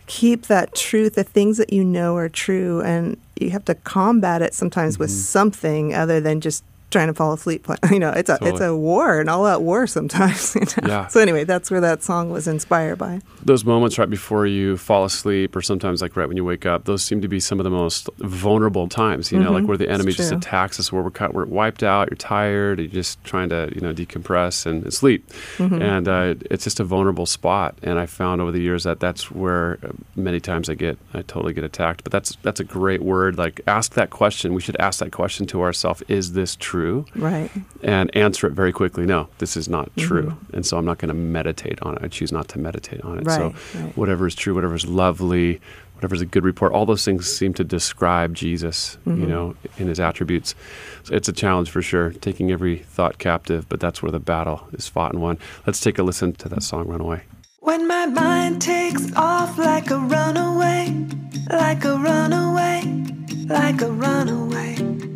keep 0.06 0.48
that 0.48 0.74
truth, 0.74 1.14
the 1.14 1.24
things 1.24 1.56
that 1.56 1.72
you 1.72 1.82
know 1.84 2.14
are 2.16 2.28
true, 2.28 2.82
and 2.82 3.16
you 3.40 3.50
have 3.50 3.64
to 3.64 3.74
combat 3.74 4.42
it 4.42 4.54
sometimes 4.54 4.98
with 4.98 5.10
Mhm. 5.10 5.14
something 5.36 5.94
other 5.94 6.20
than 6.20 6.40
just 6.40 6.64
trying 6.94 7.08
to 7.08 7.14
fall 7.14 7.32
asleep. 7.34 7.66
You 7.90 7.98
know, 7.98 8.10
it's 8.10 8.30
a 8.30 8.38
it's 8.40 8.60
a 8.60 8.74
war, 8.74 9.20
an 9.20 9.28
all 9.28 9.44
out 9.46 9.62
war 9.62 9.86
sometimes. 9.86 10.54
You 10.60 10.62
know? 10.82 10.88
Yeah. 10.88 11.06
So 11.08 11.20
anyway, 11.20 11.44
that's 11.44 11.70
where 11.70 11.80
that 11.82 12.02
song 12.02 12.30
was 12.30 12.48
inspired 12.48 12.96
by. 12.98 13.20
those 13.44 13.64
moments 13.64 13.98
right 13.98 14.08
before 14.08 14.46
you 14.46 14.76
fall 14.78 15.04
asleep 15.04 15.54
or 15.54 15.62
sometimes 15.62 16.00
like 16.00 16.16
right 16.16 16.28
when 16.28 16.36
you 16.36 16.44
wake 16.44 16.64
up 16.72 16.84
those 16.86 17.02
seem 17.02 17.20
to 17.20 17.28
be 17.28 17.40
some 17.40 17.60
of 17.60 17.64
the 17.64 17.70
most 17.82 18.08
vulnerable 18.18 18.88
times 18.88 19.30
you 19.32 19.38
know 19.38 19.52
like 19.52 19.66
where 19.68 19.76
the 19.76 19.88
enemy 19.96 20.12
just 20.12 20.32
attacks 20.32 20.80
us 20.80 20.90
where 20.92 21.02
we're, 21.02 21.10
cut, 21.20 21.34
we're 21.34 21.44
wiped 21.60 21.82
out 21.82 22.08
you're 22.10 22.16
tired 22.36 22.78
you're 22.78 22.88
just 23.02 23.22
trying 23.24 23.48
to 23.50 23.60
you 23.74 23.80
know 23.84 23.92
decompress 23.92 24.64
and, 24.68 24.82
and 24.84 24.94
sleep 24.94 25.20
and 25.58 26.08
uh, 26.08 26.34
it's 26.52 26.64
just 26.64 26.80
a 26.80 26.84
vulnerable 26.94 27.26
spot 27.26 27.70
and 27.82 27.98
i 27.98 28.06
found 28.06 28.40
over 28.40 28.52
the 28.58 28.62
years 28.68 28.82
that 28.88 28.98
that's 29.00 29.24
where 29.42 29.78
uh, 29.84 29.88
many 30.28 30.40
times 30.40 30.66
i 30.70 30.74
get 30.74 30.96
i 31.12 31.20
totally 31.32 31.52
get 31.58 31.64
attacked 31.64 32.00
but 32.04 32.10
that's 32.16 32.30
that's 32.46 32.60
a 32.60 32.68
great 32.78 33.02
word 33.02 33.32
like 33.44 33.60
ask 33.66 33.92
that 34.00 34.08
question 34.20 34.46
we 34.58 34.62
should 34.66 34.78
ask 34.88 34.96
that 35.00 35.12
question 35.12 35.44
to 35.46 35.60
ourselves 35.66 36.00
is 36.08 36.32
this 36.32 36.56
true 36.56 36.83
Right. 37.14 37.50
and 37.82 38.14
answer 38.16 38.46
it 38.46 38.52
very 38.52 38.72
quickly. 38.72 39.06
No, 39.06 39.28
this 39.38 39.56
is 39.56 39.68
not 39.68 39.86
mm-hmm. 39.90 40.06
true, 40.06 40.36
and 40.52 40.64
so 40.64 40.76
I'm 40.76 40.84
not 40.84 40.98
going 40.98 41.08
to 41.08 41.14
meditate 41.14 41.80
on 41.82 41.96
it. 41.96 42.02
I 42.02 42.08
choose 42.08 42.32
not 42.32 42.48
to 42.48 42.58
meditate 42.58 43.00
on 43.02 43.18
it. 43.18 43.30
so, 43.30 43.48
Right, 43.48 43.54
right. 43.74 43.96
whatever 43.96 44.26
is 44.26 44.34
true, 44.34 44.54
whatever 44.54 44.74
is 44.74 44.86
lovely, 44.86 45.60
whatever 45.94 46.14
is 46.14 46.20
a 46.20 46.26
good 46.26 46.44
report, 46.44 46.72
all 46.72 46.86
those 46.86 47.04
things 47.04 47.26
seem 47.26 47.54
to 47.54 47.64
describe 47.64 48.34
Jesus, 48.34 48.98
you 49.06 49.12
mm-hmm. 49.12 49.28
know, 49.28 49.56
in 49.78 49.88
his 49.88 50.00
attributes. 50.00 50.54
So 51.04 51.14
it's 51.14 51.28
a 51.28 51.32
challenge 51.32 51.70
for 51.70 51.82
sure, 51.82 52.10
taking 52.12 52.50
every 52.50 52.78
thought 52.78 53.18
captive, 53.18 53.68
but 53.68 53.80
that's 53.80 54.02
where 54.02 54.12
the 54.12 54.20
battle 54.20 54.66
is 54.72 54.88
fought 54.88 55.12
and 55.12 55.22
won. 55.22 55.38
Let's 55.66 55.80
take 55.80 55.98
a 55.98 56.02
listen 56.02 56.32
to 56.34 56.48
that 56.50 56.62
song, 56.62 56.88
Runaway. 56.88 57.22
When 57.60 57.88
my 57.88 58.04
mind 58.06 58.60
takes 58.60 59.14
off 59.16 59.56
like 59.56 59.90
a 59.90 59.98
runaway, 59.98 61.06
like 61.50 61.84
a 61.84 61.96
runaway, 61.96 62.82
like 63.46 63.80
a 63.80 63.90
runaway. 63.90 65.13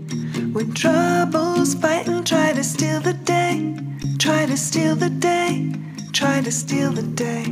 When 0.52 0.72
troubles 0.72 1.74
fight 1.74 2.08
and 2.08 2.26
try 2.26 2.52
to 2.52 2.64
steal 2.64 3.00
the 3.00 3.12
day, 3.12 3.76
try 4.18 4.46
to 4.46 4.56
steal 4.56 4.96
the 4.96 5.10
day, 5.10 5.72
try 6.12 6.40
to 6.40 6.50
steal 6.50 6.90
the 6.90 7.02
day. 7.02 7.44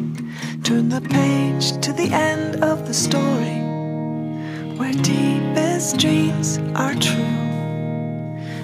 Turn 0.64 0.88
the 0.88 1.02
page 1.02 1.78
to 1.82 1.92
the 1.92 2.08
end 2.10 2.64
of 2.64 2.86
the 2.86 2.94
story, 2.94 3.60
where 4.78 4.92
deepest 4.94 5.98
dreams 5.98 6.58
are 6.74 6.94
true, 6.94 7.38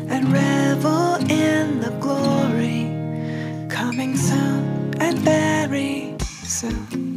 and 0.08 0.32
revel 0.32 1.16
in 1.30 1.80
the 1.80 1.90
glory 2.00 2.88
coming 3.68 4.16
soon 4.16 4.94
and 5.00 5.18
very 5.18 6.16
soon. 6.44 7.11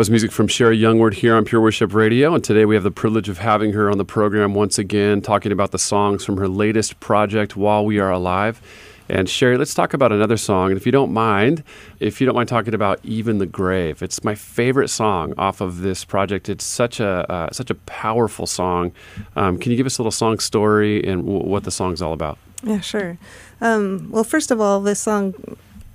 Was 0.00 0.08
music 0.08 0.32
from 0.32 0.48
Sherri 0.48 0.78
Youngward 0.78 1.12
here 1.12 1.36
on 1.36 1.44
Pure 1.44 1.60
Worship 1.60 1.92
Radio, 1.92 2.34
and 2.34 2.42
today 2.42 2.64
we 2.64 2.74
have 2.74 2.84
the 2.84 2.90
privilege 2.90 3.28
of 3.28 3.36
having 3.36 3.74
her 3.74 3.90
on 3.90 3.98
the 3.98 4.04
program 4.06 4.54
once 4.54 4.78
again, 4.78 5.20
talking 5.20 5.52
about 5.52 5.72
the 5.72 5.78
songs 5.78 6.24
from 6.24 6.38
her 6.38 6.48
latest 6.48 6.98
project, 7.00 7.54
While 7.54 7.84
We 7.84 7.98
Are 7.98 8.10
Alive. 8.10 8.62
And 9.10 9.28
Sherri, 9.28 9.58
let's 9.58 9.74
talk 9.74 9.92
about 9.92 10.10
another 10.10 10.38
song. 10.38 10.70
And 10.70 10.78
if 10.78 10.86
you 10.86 10.92
don't 10.92 11.12
mind, 11.12 11.62
if 11.98 12.18
you 12.18 12.24
don't 12.24 12.34
mind 12.34 12.48
talking 12.48 12.72
about 12.72 12.98
"Even 13.02 13.36
the 13.36 13.46
Grave," 13.46 14.02
it's 14.02 14.24
my 14.24 14.34
favorite 14.34 14.88
song 14.88 15.34
off 15.36 15.60
of 15.60 15.82
this 15.82 16.02
project. 16.02 16.48
It's 16.48 16.64
such 16.64 16.98
a 16.98 17.30
uh, 17.30 17.50
such 17.52 17.68
a 17.68 17.74
powerful 17.74 18.46
song. 18.46 18.92
Um, 19.36 19.58
can 19.58 19.70
you 19.70 19.76
give 19.76 19.84
us 19.84 19.98
a 19.98 20.00
little 20.00 20.10
song 20.10 20.38
story 20.38 21.06
and 21.06 21.26
w- 21.26 21.46
what 21.46 21.64
the 21.64 21.70
song's 21.70 22.00
all 22.00 22.14
about? 22.14 22.38
Yeah, 22.62 22.80
sure. 22.80 23.18
Um, 23.60 24.08
well, 24.10 24.24
first 24.24 24.50
of 24.50 24.62
all, 24.62 24.80
this 24.80 25.00
song 25.00 25.34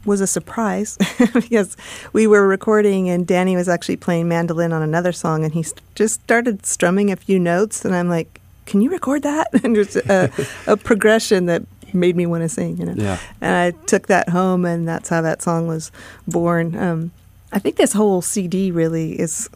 was 0.05 0.21
a 0.21 0.27
surprise 0.27 0.97
because 1.33 1.75
we 2.13 2.27
were 2.27 2.47
recording 2.47 3.09
and 3.09 3.25
Danny 3.27 3.55
was 3.55 3.67
actually 3.67 3.97
playing 3.97 4.27
mandolin 4.27 4.71
on 4.73 4.81
another 4.81 5.11
song 5.11 5.43
and 5.43 5.53
he 5.53 5.63
st- 5.63 5.81
just 5.95 6.21
started 6.21 6.65
strumming 6.65 7.11
a 7.11 7.15
few 7.15 7.39
notes 7.39 7.83
and 7.85 7.95
I'm 7.95 8.09
like, 8.09 8.39
"Can 8.65 8.81
you 8.81 8.89
record 8.91 9.23
that?" 9.23 9.47
and 9.63 9.75
there's 9.75 9.95
a, 9.95 10.29
a 10.67 10.77
progression 10.77 11.45
that 11.47 11.63
made 11.93 12.15
me 12.15 12.25
want 12.25 12.43
to 12.43 12.49
sing, 12.49 12.77
you 12.77 12.85
know. 12.85 12.93
Yeah. 12.95 13.17
And 13.41 13.55
I 13.55 13.71
took 13.85 14.07
that 14.07 14.29
home 14.29 14.65
and 14.65 14.87
that's 14.87 15.09
how 15.09 15.21
that 15.21 15.41
song 15.41 15.67
was 15.67 15.91
born. 16.27 16.75
Um, 16.77 17.11
I 17.51 17.59
think 17.59 17.77
this 17.77 17.93
whole 17.93 18.21
CD 18.21 18.69
really 18.71 19.19
is 19.19 19.49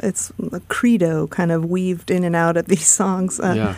it's 0.00 0.30
a 0.52 0.60
credo 0.68 1.26
kind 1.26 1.50
of 1.50 1.64
weaved 1.64 2.10
in 2.10 2.22
and 2.22 2.36
out 2.36 2.56
of 2.56 2.66
these 2.66 2.86
songs. 3.00 3.40
Uh, 3.40 3.54
Yeah. 3.56 3.76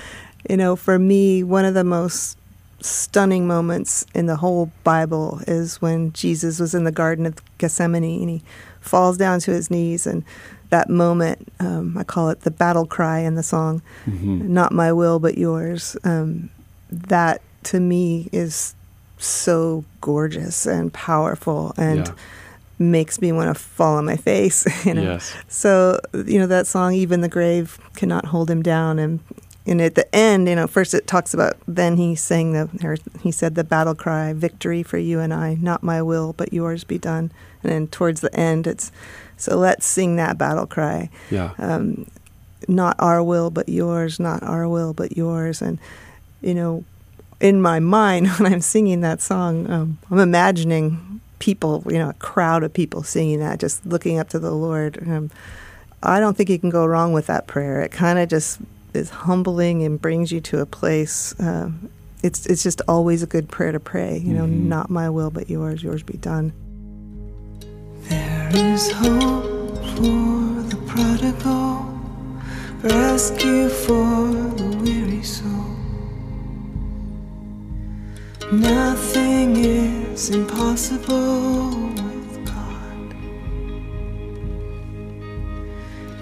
You 0.49 0.57
know, 0.57 0.75
for 0.75 0.99
me, 0.99 1.43
one 1.45 1.67
of 1.67 1.75
the 1.75 1.85
most 1.85 2.39
stunning 2.81 3.47
moments 3.47 4.07
in 4.15 4.27
the 4.27 4.37
whole 4.37 4.71
Bible 4.85 5.41
is 5.47 5.81
when 5.83 6.13
Jesus 6.13 6.59
was 6.61 6.75
in 6.75 6.85
the 6.85 6.93
Garden 6.93 7.27
of 7.27 7.35
Gethsemane 7.59 8.21
and 8.21 8.31
he 8.31 8.43
falls 8.81 9.17
down 9.19 9.41
to 9.41 9.51
his 9.51 9.71
knees. 9.71 10.07
And 10.07 10.25
that 10.71 10.89
moment, 10.89 11.47
um, 11.61 11.97
I 11.99 12.05
call 12.05 12.31
it 12.31 12.41
the 12.43 12.51
battle 12.51 12.87
cry 12.87 13.19
in 13.21 13.35
the 13.35 13.43
song, 13.43 13.83
Mm-hmm. 14.07 14.53
Not 14.53 14.73
my 14.73 14.93
will, 14.93 15.19
but 15.19 15.37
yours. 15.37 15.97
Um, 16.05 16.51
that 16.91 17.43
to 17.65 17.81
me 17.81 18.29
is 18.33 18.75
so 19.19 19.85
gorgeous 20.01 20.67
and 20.67 20.93
powerful 20.93 21.75
and 21.77 22.07
Yeah. 22.07 22.15
makes 22.79 23.21
me 23.21 23.33
want 23.33 23.55
to 23.55 23.63
fall 23.63 23.97
on 23.97 24.07
my 24.07 24.17
face. 24.17 24.65
You 24.87 24.95
know? 24.95 25.03
Yes. 25.03 25.35
So 25.49 26.01
you 26.15 26.39
know 26.39 26.47
that 26.47 26.67
song, 26.67 26.95
even 26.95 27.21
the 27.21 27.29
grave 27.29 27.79
cannot 27.97 28.25
hold 28.27 28.51
him 28.51 28.63
down, 28.63 28.99
and 28.99 29.21
and 29.71 29.81
at 29.81 29.95
the 29.95 30.15
end, 30.15 30.49
you 30.49 30.57
know, 30.57 30.67
first 30.67 30.93
it 30.93 31.07
talks 31.07 31.33
about 31.33 31.57
then 31.67 31.97
he 31.97 32.15
sang 32.15 32.53
the 32.53 32.99
he 33.23 33.31
said 33.31 33.55
the 33.55 33.65
battle 33.65 33.95
cry, 33.95 34.33
victory 34.35 34.83
for 34.83 34.99
you 34.99 35.21
and 35.21 35.33
I, 35.33 35.55
not 35.61 35.83
my 35.83 36.03
will 36.03 36.33
but 36.35 36.53
yours 36.53 36.85
be 36.85 36.99
done, 36.99 37.31
and 37.63 37.73
then 37.73 37.87
towards 37.87 38.21
the 38.21 38.35
end 38.35 38.67
it's 38.67 38.91
so 39.37 39.57
let's 39.57 39.87
sing 39.87 40.17
that 40.17 40.37
battle 40.37 40.67
cry, 40.67 41.09
Yeah. 41.31 41.53
um, 41.59 42.07
not 42.69 42.97
our 42.99 43.23
will 43.23 43.51
but 43.51 43.69
yours, 43.71 44.21
not 44.21 44.43
our 44.43 44.69
will 44.69 44.93
but 44.93 45.17
yours, 45.17 45.63
and 45.63 45.79
you 46.43 46.53
know, 46.55 46.85
in 47.41 47.63
my 47.63 47.79
mind 47.81 48.29
when 48.39 48.53
I'm 48.53 48.61
singing 48.61 49.01
that 49.01 49.23
song, 49.23 49.71
um, 49.71 49.99
I'm 50.11 50.19
imagining 50.19 51.21
people, 51.39 51.83
you 51.87 51.97
know, 51.99 52.11
a 52.11 52.15
crowd 52.15 52.63
of 52.63 52.73
people 52.75 53.03
singing 53.03 53.39
that, 53.41 53.61
just 53.61 53.87
looking 53.87 54.19
up 54.19 54.29
to 54.31 54.39
the 54.39 54.51
Lord. 54.51 54.99
Um, 55.09 55.31
I 56.03 56.19
don't 56.21 56.37
think 56.37 56.51
you 56.51 56.59
can 56.59 56.71
go 56.71 56.85
wrong 56.85 57.13
with 57.13 57.27
that 57.29 57.47
prayer. 57.47 57.81
It 57.81 57.93
kind 57.93 58.19
of 58.19 58.29
just 58.29 58.59
is 58.95 59.11
humbling 59.11 59.83
and 59.83 60.01
brings 60.01 60.31
you 60.33 60.41
to 60.43 60.61
a 60.61 60.67
place. 60.67 61.35
Um, 61.39 61.89
it's 62.23 62.47
it's 62.47 62.63
just 62.63 62.83
always 62.89 63.23
a 63.23 63.27
good 63.27 63.49
prayer 63.49 63.73
to 63.73 63.81
pray. 63.81 64.19
You 64.19 64.35
know, 64.35 64.45
Mhm. 64.45 64.67
not 64.69 64.91
my 64.91 65.09
will 65.11 65.31
but 65.31 65.49
yours, 65.49 65.83
yours 65.83 66.03
be 66.03 66.19
done. 66.19 66.53
There 68.09 68.51
is 68.55 68.91
hope 68.93 69.45
for 69.97 70.63
the 70.71 70.79
prodigal, 70.87 71.87
rescue 72.83 73.69
for 73.69 74.29
the 74.59 74.77
weary 74.83 75.23
soul. 75.23 75.67
Nothing 78.53 79.57
is 79.57 80.31
impossible 80.31 81.71
with 81.95 82.45
God. 82.45 83.15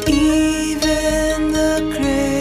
Even 0.07 1.53
the 1.53 1.97
grave, 1.97 2.38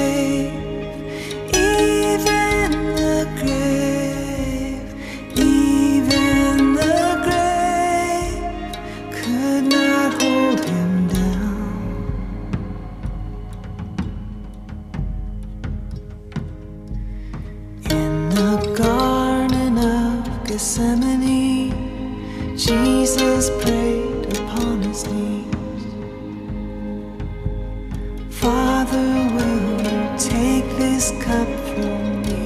Gethsemane, 20.57 21.69
Jesus 22.57 23.51
prayed 23.61 24.25
upon 24.39 24.81
his 24.81 25.05
knees. 25.05 25.45
Father, 28.31 29.07
will 29.35 29.81
you 29.83 30.17
take 30.17 30.65
this 30.79 31.11
cup 31.21 31.47
from 31.67 32.23
me? 32.23 32.36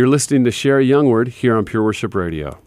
You're 0.00 0.08
listening 0.08 0.44
to 0.44 0.50
Sherri 0.50 0.86
Youngward 0.86 1.28
here 1.28 1.54
on 1.54 1.66
Pure 1.66 1.82
Worship 1.82 2.14
Radio. 2.14 2.58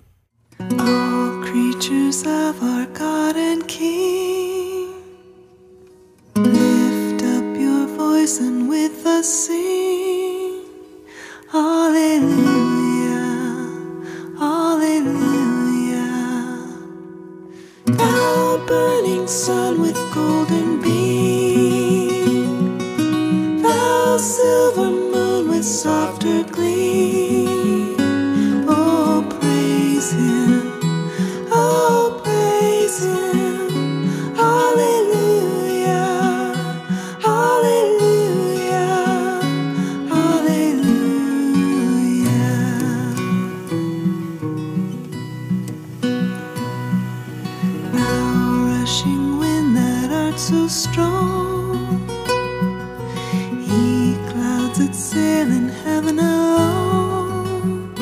Heaven 56.03 56.19
alone. 56.19 57.93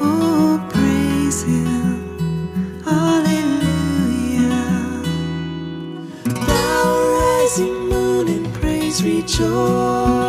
Oh, 0.00 0.68
praise 0.70 1.42
Him. 1.42 2.82
Hallelujah. 2.84 4.42
Thou 6.24 6.84
rising 7.20 7.88
moon 7.88 8.28
in 8.28 8.52
praise 8.52 9.02
rejoice. 9.04 10.27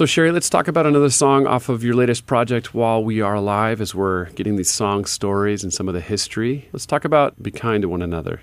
So, 0.00 0.06
Sherri, 0.06 0.32
let's 0.32 0.48
talk 0.48 0.66
about 0.66 0.86
another 0.86 1.10
song 1.10 1.46
off 1.46 1.68
of 1.68 1.84
your 1.84 1.92
latest 1.92 2.24
project, 2.24 2.72
While 2.72 3.04
We 3.04 3.20
Are 3.20 3.34
Alive, 3.34 3.82
as 3.82 3.94
we're 3.94 4.30
getting 4.30 4.56
these 4.56 4.70
song 4.70 5.04
stories 5.04 5.62
and 5.62 5.74
some 5.74 5.88
of 5.88 5.94
the 5.94 6.00
history. 6.00 6.70
Let's 6.72 6.86
talk 6.86 7.04
about 7.04 7.42
Be 7.42 7.50
Kind 7.50 7.82
to 7.82 7.88
One 7.90 8.00
Another. 8.00 8.40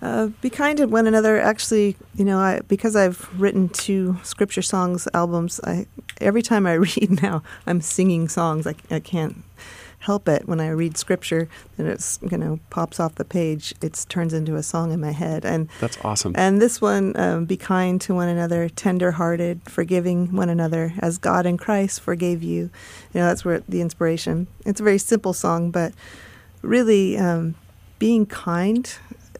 Uh, 0.00 0.28
be 0.40 0.48
kind 0.48 0.78
to 0.78 0.86
one 0.86 1.06
another. 1.06 1.38
Actually, 1.38 1.94
you 2.14 2.24
know, 2.24 2.38
I, 2.38 2.60
because 2.68 2.96
I've 2.96 3.28
written 3.38 3.68
two 3.68 4.16
scripture 4.22 4.62
songs 4.62 5.06
albums, 5.12 5.60
I 5.62 5.84
every 6.22 6.40
time 6.40 6.66
I 6.66 6.72
read 6.96 7.20
now, 7.20 7.42
I'm 7.66 7.82
singing 7.82 8.26
songs. 8.26 8.66
I, 8.66 8.74
I 8.90 9.00
can't 9.00 9.44
help 10.08 10.26
it 10.28 10.42
when 10.48 10.58
I 10.60 10.68
read 10.82 10.96
scripture 10.96 11.48
and 11.76 11.86
it's 11.94 12.18
you 12.32 12.38
know 12.42 12.58
pops 12.70 12.98
off 12.98 13.14
the 13.16 13.24
page. 13.38 13.74
It 13.86 13.92
turns 14.08 14.32
into 14.32 14.56
a 14.56 14.62
song 14.62 14.92
in 14.92 15.00
my 15.08 15.12
head. 15.12 15.44
And 15.44 15.68
That's 15.80 15.98
awesome. 16.04 16.32
and 16.34 16.60
this 16.64 16.80
one, 16.80 17.04
um, 17.24 17.44
be 17.44 17.56
kind 17.56 18.00
to 18.06 18.14
one 18.14 18.28
another, 18.28 18.68
tender-hearted, 18.70 19.56
forgiving 19.78 20.18
one 20.42 20.48
another, 20.48 20.84
as 21.00 21.18
God 21.18 21.44
in 21.46 21.56
Christ 21.58 22.00
forgave 22.00 22.42
you. 22.42 22.62
You 23.12 23.20
know, 23.20 23.26
that's 23.28 23.44
where 23.44 23.60
the 23.68 23.80
inspiration. 23.80 24.46
It's 24.64 24.80
a 24.80 24.84
very 24.84 24.98
simple 24.98 25.32
song, 25.34 25.70
but 25.70 25.92
really, 26.62 27.16
um, 27.18 27.54
being 27.98 28.26
kind 28.26 28.84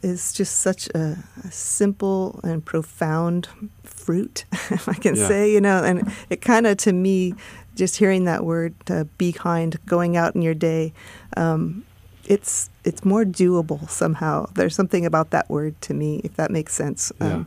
is 0.03 0.33
just 0.33 0.55
such 0.61 0.89
a, 0.95 1.19
a 1.45 1.51
simple 1.51 2.41
and 2.45 2.65
profound 2.65 3.49
fruit, 3.85 4.45
if 4.71 4.89
I 4.89 4.95
can 4.95 5.17
Yeah. 5.17 5.29
say. 5.29 5.53
You 5.53 5.61
know, 5.61 5.83
and 5.83 5.97
it 6.31 6.41
kind 6.41 6.67
of 6.67 6.77
to 6.79 6.93
me, 6.93 7.35
just 7.79 7.97
hearing 7.97 8.25
that 8.25 8.45
word, 8.45 8.75
uh, 8.91 9.05
be 9.17 9.33
kind, 9.33 9.77
going 9.87 10.17
out 10.17 10.35
in 10.35 10.43
your 10.43 10.55
day. 10.55 10.93
Um, 11.37 11.85
it's 12.27 12.69
it's 12.85 13.05
more 13.05 13.25
doable 13.25 13.89
somehow. 13.89 14.47
There's 14.55 14.75
something 14.75 15.07
about 15.07 15.31
that 15.31 15.49
word 15.49 15.81
to 15.83 15.95
me, 15.95 16.21
if 16.25 16.35
that 16.37 16.51
makes 16.51 16.75
sense. 16.75 17.11
Um, 17.21 17.47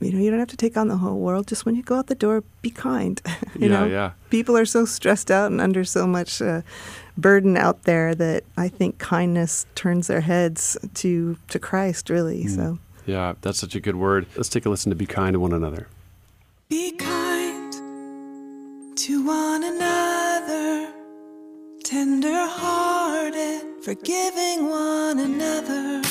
you 0.00 0.10
know, 0.12 0.18
you 0.18 0.30
don't 0.30 0.38
have 0.40 0.48
to 0.48 0.56
take 0.56 0.76
on 0.76 0.88
the 0.88 0.96
whole 0.96 1.18
world. 1.20 1.46
Just 1.46 1.64
when 1.66 1.76
you 1.76 1.82
go 1.82 1.96
out 1.98 2.06
the 2.08 2.14
door, 2.16 2.42
be 2.62 2.70
kind. 2.70 3.20
you 3.54 3.68
Yeah, 3.68 3.80
know, 3.80 3.84
yeah. 3.86 4.10
people 4.30 4.56
are 4.56 4.64
so 4.64 4.84
stressed 4.86 5.30
out 5.30 5.52
and 5.52 5.60
under 5.60 5.84
so 5.84 6.06
much 6.06 6.40
uh, 6.42 6.62
burden 7.18 7.56
out 7.56 7.82
there 7.84 8.14
that 8.14 8.42
I 8.56 8.68
think 8.68 8.98
kindness 8.98 9.66
turns 9.74 10.06
their 10.08 10.22
heads 10.22 10.76
to 10.94 11.36
to 11.48 11.58
Christ. 11.58 12.10
Really, 12.10 12.44
Mm. 12.44 12.56
so. 12.56 12.78
Yeah, 13.06 13.34
that's 13.42 13.58
such 13.60 13.74
a 13.76 13.80
good 13.80 13.96
word. 13.96 14.26
Let's 14.36 14.48
take 14.48 14.66
a 14.66 14.70
listen 14.70 14.90
to 14.90 14.96
Be 14.96 15.06
Kind 15.06 15.34
to 15.34 15.40
One 15.40 15.52
Another. 15.52 15.86
Be 16.68 16.92
kind 16.92 17.19
to 18.96 19.24
one 19.24 19.64
another, 19.64 20.92
tender 21.84 22.46
hearted, 22.46 23.62
forgiving 23.82 24.68
one 24.68 25.18
another. 25.18 26.02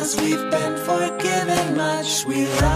Because 0.00 0.18
we've 0.22 0.50
been 0.50 0.78
forgiven 0.78 1.76
much, 1.76 2.24
we 2.24 2.46
love, 2.46 2.69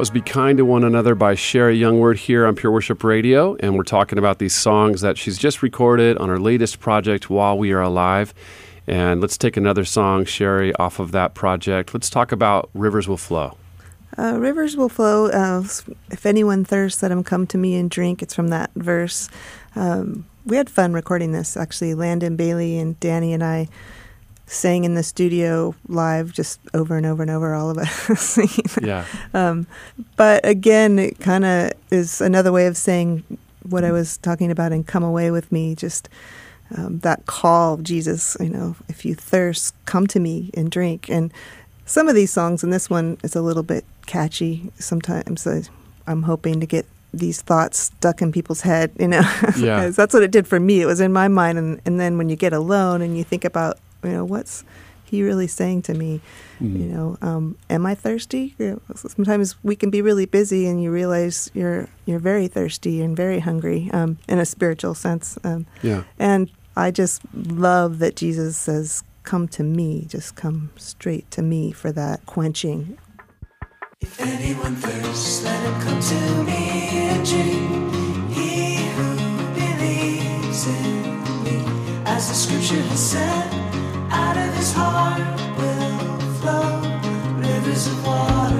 was 0.00 0.08
Be 0.08 0.22
Kind 0.22 0.56
to 0.56 0.64
One 0.64 0.82
Another 0.82 1.14
by 1.14 1.34
Sherri 1.34 1.78
Youngward 1.78 2.16
here 2.16 2.46
on 2.46 2.56
Pure 2.56 2.72
Worship 2.72 3.04
Radio. 3.04 3.54
And 3.60 3.76
we're 3.76 3.82
talking 3.82 4.18
about 4.18 4.38
these 4.38 4.54
songs 4.54 5.02
that 5.02 5.18
she's 5.18 5.36
just 5.36 5.62
recorded 5.62 6.16
on 6.16 6.30
her 6.30 6.38
latest 6.38 6.80
project, 6.80 7.28
While 7.28 7.58
We 7.58 7.72
Are 7.72 7.82
Alive. 7.82 8.32
And 8.86 9.20
let's 9.20 9.36
take 9.36 9.58
another 9.58 9.84
song, 9.84 10.24
Sherri, 10.24 10.74
off 10.76 11.00
of 11.00 11.12
that 11.12 11.34
project. 11.34 11.92
Let's 11.92 12.08
talk 12.08 12.32
about 12.32 12.70
Rivers 12.72 13.08
Will 13.08 13.18
Flow. 13.18 13.58
Uh, 14.16 14.38
rivers 14.38 14.74
will 14.74 14.88
flow. 14.88 15.26
Uh, 15.26 15.64
if 16.10 16.24
anyone 16.24 16.64
thirsts, 16.64 17.02
let 17.02 17.12
him 17.12 17.22
come 17.22 17.46
to 17.48 17.58
me 17.58 17.74
and 17.74 17.90
drink. 17.90 18.22
It's 18.22 18.34
from 18.34 18.48
that 18.48 18.70
verse. 18.76 19.28
Um, 19.76 20.24
we 20.46 20.56
had 20.56 20.70
fun 20.70 20.94
recording 20.94 21.32
this, 21.32 21.58
actually. 21.58 21.92
Landon 21.92 22.36
Bailey 22.36 22.78
and 22.78 22.98
Danny 23.00 23.34
and 23.34 23.44
I 23.44 23.68
sang 24.50 24.84
in 24.84 24.94
the 24.96 25.02
studio 25.02 25.74
live 25.86 26.32
just 26.32 26.58
over 26.74 26.96
and 26.96 27.06
over 27.06 27.22
and 27.22 27.30
over, 27.30 27.54
all 27.54 27.70
of 27.70 27.78
us. 27.78 28.38
Yeah. 28.82 29.04
Um, 29.32 29.66
but 30.16 30.44
again, 30.44 30.98
it 30.98 31.20
kind 31.20 31.44
of 31.44 31.72
is 31.90 32.20
another 32.20 32.50
way 32.50 32.66
of 32.66 32.76
saying 32.76 33.22
what 33.62 33.84
I 33.84 33.92
was 33.92 34.16
talking 34.18 34.50
about 34.50 34.72
and 34.72 34.86
come 34.86 35.04
away 35.04 35.30
with 35.30 35.52
me. 35.52 35.74
Just 35.74 36.08
um, 36.76 36.98
that 37.00 37.26
call 37.26 37.74
of 37.74 37.84
Jesus, 37.84 38.36
you 38.40 38.48
know, 38.48 38.74
if 38.88 39.04
you 39.04 39.14
thirst, 39.14 39.74
come 39.86 40.06
to 40.08 40.18
me 40.20 40.50
and 40.54 40.70
drink. 40.70 41.08
And 41.08 41.32
some 41.86 42.08
of 42.08 42.14
these 42.14 42.32
songs, 42.32 42.64
and 42.64 42.72
this 42.72 42.90
one 42.90 43.18
is 43.22 43.36
a 43.36 43.42
little 43.42 43.62
bit 43.62 43.84
catchy. 44.06 44.72
Sometimes 44.78 45.46
I, 45.46 45.62
I'm 46.06 46.22
hoping 46.22 46.60
to 46.60 46.66
get 46.66 46.86
these 47.12 47.42
thoughts 47.42 47.78
stuck 47.78 48.22
in 48.22 48.32
people's 48.32 48.62
head, 48.62 48.90
you 48.98 49.08
know. 49.08 49.22
Yeah. 49.56 49.88
that's 49.90 50.14
what 50.14 50.22
it 50.22 50.30
did 50.30 50.46
for 50.48 50.58
me. 50.58 50.80
It 50.80 50.86
was 50.86 51.00
in 51.00 51.12
my 51.12 51.28
mind, 51.28 51.58
and, 51.58 51.80
and 51.84 52.00
then 52.00 52.18
when 52.18 52.28
you 52.28 52.36
get 52.36 52.52
alone 52.52 53.02
and 53.02 53.16
you 53.16 53.24
think 53.24 53.44
about, 53.44 53.78
you 54.04 54.10
know, 54.10 54.24
what's 54.24 54.64
he 55.04 55.22
really 55.22 55.48
saying 55.48 55.82
to 55.82 55.94
me? 55.94 56.20
Mm-hmm. 56.60 56.76
You 56.80 56.86
know, 56.88 57.18
um, 57.20 57.56
am 57.68 57.84
I 57.84 57.94
thirsty? 57.94 58.54
You 58.58 58.70
know, 58.70 58.94
Sometimes 58.94 59.56
we 59.64 59.74
can 59.76 59.90
be 59.90 60.02
really 60.02 60.26
busy, 60.26 60.66
and 60.66 60.82
you 60.82 60.90
realize 60.92 61.50
you're 61.54 61.88
you're 62.06 62.20
very 62.20 62.46
thirsty 62.48 63.02
and 63.02 63.16
very 63.16 63.40
hungry 63.40 63.90
um, 63.92 64.18
in 64.28 64.38
a 64.38 64.44
spiritual 64.46 64.94
sense. 64.94 65.38
Um, 65.44 65.66
Yeah. 65.82 66.04
and 66.18 66.50
I 66.76 66.90
just 66.92 67.22
love 67.34 67.98
that 67.98 68.14
Jesus 68.16 68.56
says, 68.56 69.02
"Come 69.24 69.48
to 69.48 69.62
me, 69.64 70.06
just 70.08 70.36
come 70.36 70.70
straight 70.76 71.28
to 71.32 71.42
me 71.42 71.72
for 71.72 71.90
that 71.92 72.24
quenching." 72.26 72.96
If 74.00 74.18
anyone 74.20 74.76
thirsts, 74.76 75.44
let 75.44 75.60
him 75.60 75.80
come 75.82 76.00
to 76.00 76.44
me 76.44 76.62
and 77.10 77.26
drink. 77.26 78.32
He 78.32 78.76
who 78.96 79.08
believes 79.52 80.66
in 80.66 81.44
me, 81.44 81.62
as 82.06 82.28
the 82.28 82.34
scripture 82.34 82.80
has 82.80 83.10
said, 83.10 83.59
out 84.10 84.36
of 84.36 84.54
his 84.54 84.72
heart 84.72 85.20
will 85.58 86.18
flow 86.40 86.82
rivers 87.38 87.86
of 87.86 88.06
water. 88.06 88.59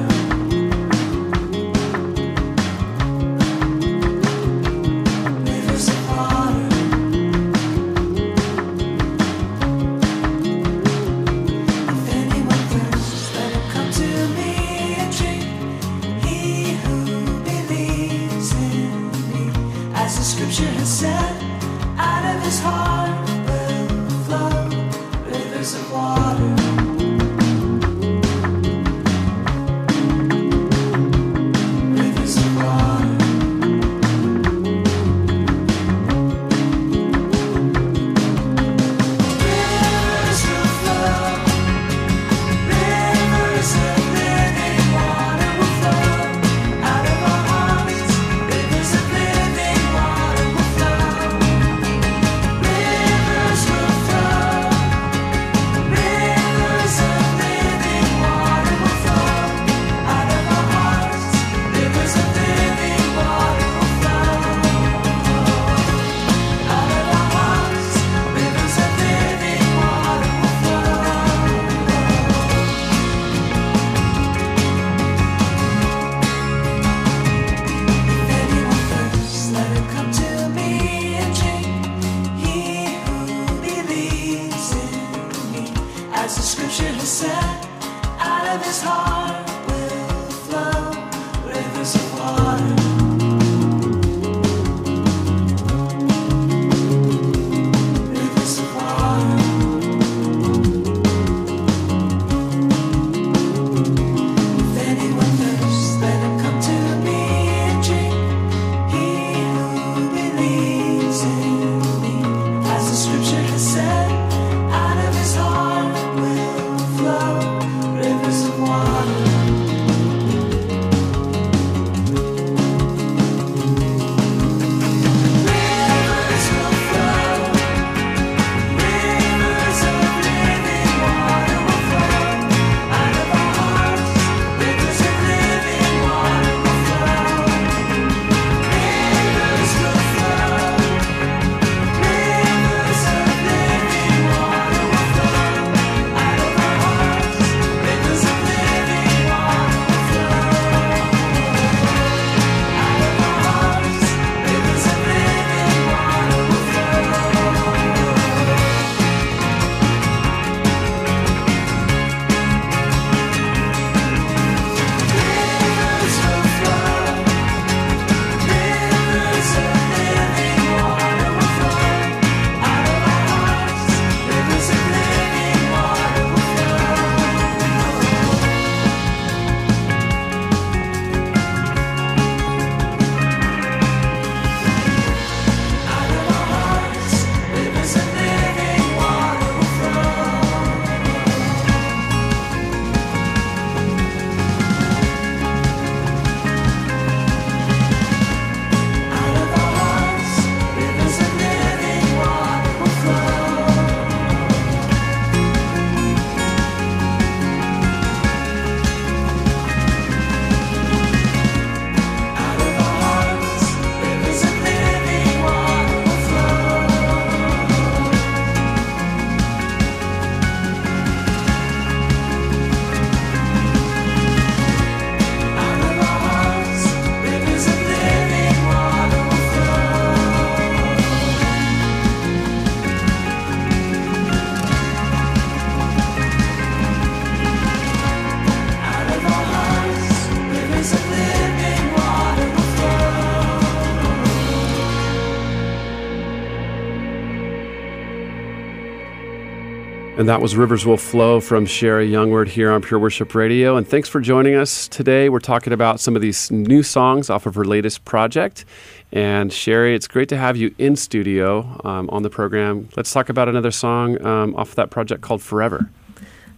And 250.20 250.28
that 250.28 250.42
was 250.42 250.54
Rivers 250.54 250.84
Will 250.84 250.98
Flow 250.98 251.40
from 251.40 251.64
Sherri 251.64 252.06
Youngward 252.06 252.48
here 252.48 252.70
on 252.70 252.82
Pure 252.82 253.00
Worship 253.00 253.34
Radio. 253.34 253.78
And 253.78 253.88
thanks 253.88 254.06
for 254.06 254.20
joining 254.20 254.54
us 254.54 254.86
today. 254.86 255.30
We're 255.30 255.38
talking 255.38 255.72
about 255.72 255.98
some 255.98 256.14
of 256.14 256.20
these 256.20 256.50
new 256.50 256.82
songs 256.82 257.30
off 257.30 257.46
of 257.46 257.54
her 257.54 257.64
latest 257.64 258.04
project. 258.04 258.66
And 259.12 259.50
Sherri, 259.50 259.94
it's 259.94 260.06
great 260.06 260.28
to 260.28 260.36
have 260.36 260.58
you 260.58 260.74
in 260.76 260.94
studio 260.94 261.80
um, 261.84 262.10
on 262.10 262.22
the 262.22 262.28
program. 262.28 262.90
Let's 262.98 263.10
talk 263.10 263.30
about 263.30 263.48
another 263.48 263.70
song 263.70 264.22
um, 264.22 264.54
off 264.56 264.74
that 264.74 264.90
project 264.90 265.22
called 265.22 265.40
Forever. 265.40 265.88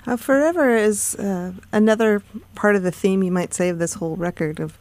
Uh, 0.09 0.17
Forever 0.17 0.75
is 0.75 1.15
uh, 1.15 1.53
another 1.71 2.21
part 2.57 2.75
of 2.75 2.83
the 2.83 2.91
theme, 2.91 3.23
you 3.23 3.31
might 3.31 3.55
say, 3.55 3.69
of 3.69 3.79
this 3.79 3.95
whole 3.95 4.17
record 4.17 4.59
of 4.59 4.77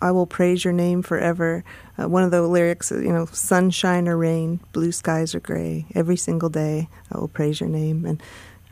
I 0.00 0.10
will 0.10 0.26
praise 0.26 0.64
your 0.64 0.72
name 0.72 1.02
forever. 1.02 1.64
Uh, 1.98 2.08
one 2.08 2.22
of 2.22 2.30
the 2.30 2.42
lyrics, 2.42 2.90
is, 2.92 3.04
you 3.04 3.12
know, 3.12 3.26
sunshine 3.26 4.08
or 4.08 4.16
rain, 4.16 4.60
blue 4.72 4.92
skies 4.92 5.34
or 5.34 5.40
gray, 5.40 5.86
every 5.94 6.16
single 6.16 6.48
day 6.48 6.88
I 7.12 7.18
will 7.18 7.28
praise 7.28 7.60
your 7.60 7.68
name, 7.68 8.04
and 8.04 8.22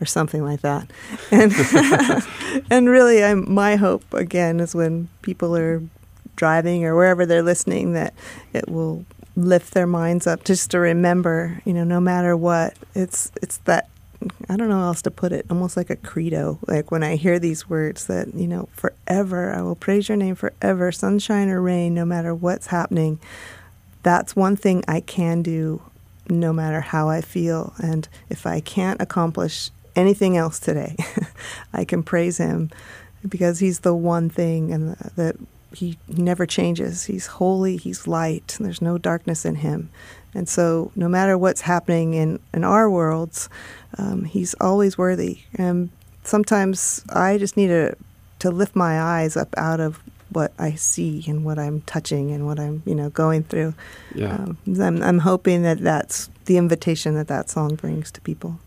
or 0.01 0.05
something 0.05 0.43
like 0.43 0.61
that. 0.61 0.89
And 1.31 2.63
and 2.69 2.89
really, 2.89 3.23
I'm, 3.23 3.51
my 3.51 3.75
hope 3.75 4.03
again 4.13 4.59
is 4.59 4.75
when 4.75 5.09
people 5.21 5.55
are 5.55 5.81
driving 6.35 6.83
or 6.85 6.95
wherever 6.95 7.25
they're 7.25 7.43
listening 7.43 7.93
that 7.93 8.13
it 8.53 8.67
will 8.67 9.05
lift 9.35 9.73
their 9.73 9.87
minds 9.87 10.27
up 10.27 10.43
just 10.43 10.71
to 10.71 10.79
remember, 10.79 11.61
you 11.65 11.73
know, 11.73 11.83
no 11.83 11.99
matter 11.99 12.35
what, 12.37 12.75
it's 12.93 13.31
it's 13.41 13.57
that 13.59 13.89
I 14.49 14.57
don't 14.57 14.69
know 14.69 14.79
how 14.79 14.87
else 14.87 15.01
to 15.03 15.11
put 15.11 15.31
it, 15.31 15.45
almost 15.49 15.77
like 15.77 15.89
a 15.89 15.95
credo. 15.95 16.59
Like 16.67 16.91
when 16.91 17.03
I 17.03 17.15
hear 17.15 17.39
these 17.39 17.69
words 17.69 18.07
that, 18.07 18.33
you 18.33 18.47
know, 18.47 18.69
forever, 18.73 19.53
I 19.53 19.61
will 19.61 19.75
praise 19.75 20.09
your 20.09 20.17
name 20.17 20.35
forever, 20.35 20.91
sunshine 20.91 21.49
or 21.49 21.61
rain, 21.61 21.93
no 21.93 22.05
matter 22.05 22.33
what's 22.33 22.67
happening. 22.67 23.19
That's 24.03 24.35
one 24.35 24.55
thing 24.55 24.83
I 24.87 24.99
can 25.01 25.41
do 25.41 25.81
no 26.29 26.53
matter 26.53 26.81
how 26.81 27.09
I 27.09 27.21
feel. 27.21 27.73
And 27.79 28.07
if 28.29 28.45
I 28.45 28.59
can't 28.59 29.01
accomplish 29.01 29.71
anything 29.95 30.37
else 30.37 30.59
today, 30.59 30.95
I 31.73 31.85
can 31.85 32.03
praise 32.03 32.37
him 32.37 32.69
because 33.27 33.59
he's 33.59 33.81
the 33.81 33.95
one 33.95 34.29
thing 34.29 34.71
and 34.71 34.95
that 35.15 35.35
he, 35.73 35.97
never 36.07 36.45
changes. 36.45 37.05
He's 37.05 37.25
holy, 37.25 37.77
he's 37.77 38.07
light, 38.07 38.57
there's 38.59 38.81
no 38.81 38.97
darkness 38.97 39.45
in 39.45 39.55
him. 39.55 39.89
And 40.35 40.49
so, 40.49 40.91
no 40.95 41.07
matter 41.07 41.37
what's 41.37 41.61
happening 41.61 42.13
in, 42.13 42.39
in 42.53 42.63
our 42.63 42.89
worlds, 42.89 43.49
um, 43.97 44.25
he's 44.25 44.53
always 44.55 44.97
worthy. 44.97 45.39
And 45.55 45.89
sometimes 46.23 47.03
I 47.09 47.37
just 47.37 47.57
need 47.57 47.67
to, 47.67 47.95
to 48.39 48.51
lift 48.51 48.75
my 48.75 49.01
eyes 49.01 49.37
up 49.37 49.53
out 49.57 49.79
of 49.79 49.99
what 50.29 50.51
I 50.57 50.73
see 50.73 51.23
and 51.27 51.45
what 51.45 51.59
I'm 51.59 51.81
touching 51.81 52.31
and 52.31 52.45
what 52.45 52.59
I'm, 52.59 52.81
you 52.85 52.95
know, 52.95 53.09
going 53.09 53.43
through. 53.43 53.73
Yeah. 54.15 54.35
Um, 54.35 54.57
I'm, 54.67 55.01
I'm 55.03 55.19
hoping 55.19 55.61
that 55.63 55.79
that's 55.79 56.29
the 56.45 56.57
invitation 56.57 57.15
that 57.15 57.27
that 57.27 57.49
song 57.49 57.75
brings 57.75 58.11
to 58.11 58.21
people. 58.21 58.59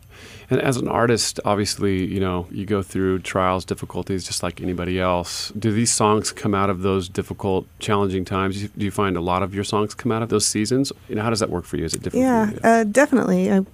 And 0.49 0.61
as 0.61 0.77
an 0.77 0.87
artist, 0.87 1.41
obviously, 1.45 2.05
you 2.05 2.21
know, 2.21 2.47
you 2.51 2.65
go 2.67 2.83
through 2.83 3.19
trials, 3.21 3.65
difficulties, 3.65 4.25
just 4.25 4.43
like 4.43 4.61
anybody 4.61 5.01
else. 5.01 5.51
Do 5.59 5.73
these 5.73 5.93
songs 5.93 6.31
come 6.31 6.55
out 6.55 6.71
of 6.71 6.83
those 6.83 7.09
difficult, 7.09 7.67
challenging 7.81 8.25
times? 8.25 8.69
Do 8.69 8.85
you 8.85 8.93
find 8.93 9.17
a 9.17 9.21
lot 9.21 9.43
of 9.43 9.55
your 9.55 9.65
songs 9.65 9.95
come 9.95 10.13
out 10.13 10.23
of 10.23 10.29
those 10.29 10.47
seasons? 10.47 10.93
You 11.09 11.17
know, 11.17 11.23
how 11.23 11.31
does 11.31 11.41
that 11.41 11.51
work 11.51 11.65
for 11.65 11.77
you? 11.77 11.85
Is 11.85 11.95
it 11.95 12.03
different? 12.03 12.25
Yeah, 12.25 12.51
uh, 12.63 12.85
definitely. 12.85 13.51
I, 13.51 13.67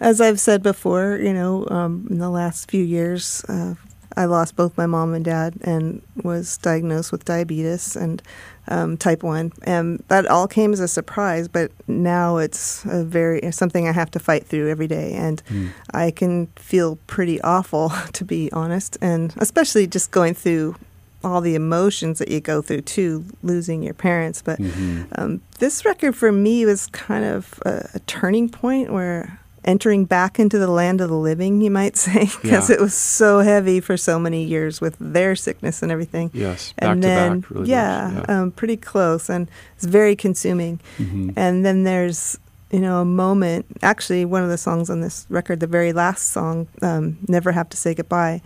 as 0.00 0.20
I've 0.20 0.40
said 0.40 0.62
before, 0.62 1.18
you 1.22 1.32
know, 1.32 1.66
um, 1.68 2.06
in 2.10 2.18
the 2.18 2.30
last 2.30 2.70
few 2.70 2.84
years, 2.84 3.44
uh, 3.48 3.74
I 4.16 4.26
lost 4.26 4.56
both 4.56 4.76
my 4.78 4.86
mom 4.86 5.14
and 5.14 5.24
dad 5.24 5.56
and 5.62 6.00
was 6.22 6.58
diagnosed 6.58 7.10
with 7.10 7.24
diabetes 7.24 7.96
and 7.96 8.22
um, 8.68 8.96
type 8.96 9.22
one, 9.22 9.52
and 9.64 10.02
that 10.08 10.26
all 10.26 10.48
came 10.48 10.72
as 10.72 10.80
a 10.80 10.88
surprise. 10.88 11.48
But 11.48 11.70
now 11.86 12.38
it's 12.38 12.84
a 12.86 13.04
very 13.04 13.52
something 13.52 13.86
I 13.88 13.92
have 13.92 14.10
to 14.12 14.18
fight 14.18 14.46
through 14.46 14.70
every 14.70 14.86
day, 14.86 15.12
and 15.12 15.44
mm. 15.46 15.70
I 15.92 16.10
can 16.10 16.46
feel 16.56 16.96
pretty 17.06 17.40
awful 17.42 17.92
to 18.12 18.24
be 18.24 18.50
honest, 18.52 18.96
and 19.00 19.34
especially 19.38 19.86
just 19.86 20.10
going 20.10 20.34
through 20.34 20.76
all 21.22 21.40
the 21.40 21.54
emotions 21.54 22.18
that 22.18 22.28
you 22.28 22.40
go 22.40 22.62
through 22.62 22.82
too, 22.82 23.24
losing 23.42 23.82
your 23.82 23.94
parents. 23.94 24.42
But 24.42 24.58
mm-hmm. 24.58 25.04
um, 25.16 25.40
this 25.58 25.84
record 25.84 26.14
for 26.14 26.30
me 26.30 26.66
was 26.66 26.86
kind 26.88 27.24
of 27.24 27.58
a, 27.64 27.88
a 27.94 27.98
turning 28.00 28.48
point 28.48 28.92
where 28.92 29.40
entering 29.64 30.04
back 30.04 30.38
into 30.38 30.58
the 30.58 30.68
land 30.70 31.00
of 31.00 31.08
the 31.08 31.16
living, 31.16 31.60
you 31.60 31.70
might 31.70 31.96
say, 31.96 32.28
because 32.42 32.68
Yeah. 32.70 32.76
it 32.76 32.80
was 32.80 32.94
so 32.94 33.40
heavy 33.40 33.80
for 33.80 33.96
so 33.96 34.18
many 34.18 34.44
years 34.44 34.80
with 34.80 34.96
their 35.00 35.34
sickness 35.34 35.82
and 35.82 35.90
everything. 35.90 36.30
Yes, 36.34 36.72
back 36.74 36.90
and 36.90 37.02
to 37.02 37.08
then, 37.08 37.40
back, 37.40 37.50
really 37.50 37.70
yeah, 37.70 38.12
yeah. 38.28 38.40
Um, 38.42 38.50
pretty 38.50 38.76
close, 38.76 39.28
and 39.30 39.48
it's 39.76 39.84
very 39.86 40.14
consuming. 40.16 40.80
Mhm. 40.98 41.32
And 41.36 41.64
then 41.64 41.84
there's, 41.84 42.38
you 42.70 42.80
know, 42.80 43.00
a 43.00 43.04
moment. 43.04 43.64
Actually, 43.82 44.24
one 44.24 44.42
of 44.42 44.50
the 44.50 44.58
songs 44.58 44.90
on 44.90 45.00
this 45.00 45.26
record, 45.30 45.60
the 45.60 45.66
very 45.66 45.92
last 45.92 46.30
song, 46.30 46.66
um, 46.82 47.16
"Never 47.28 47.52
Have 47.52 47.68
to 47.70 47.76
Say 47.76 47.94
Goodbye," 47.94 48.42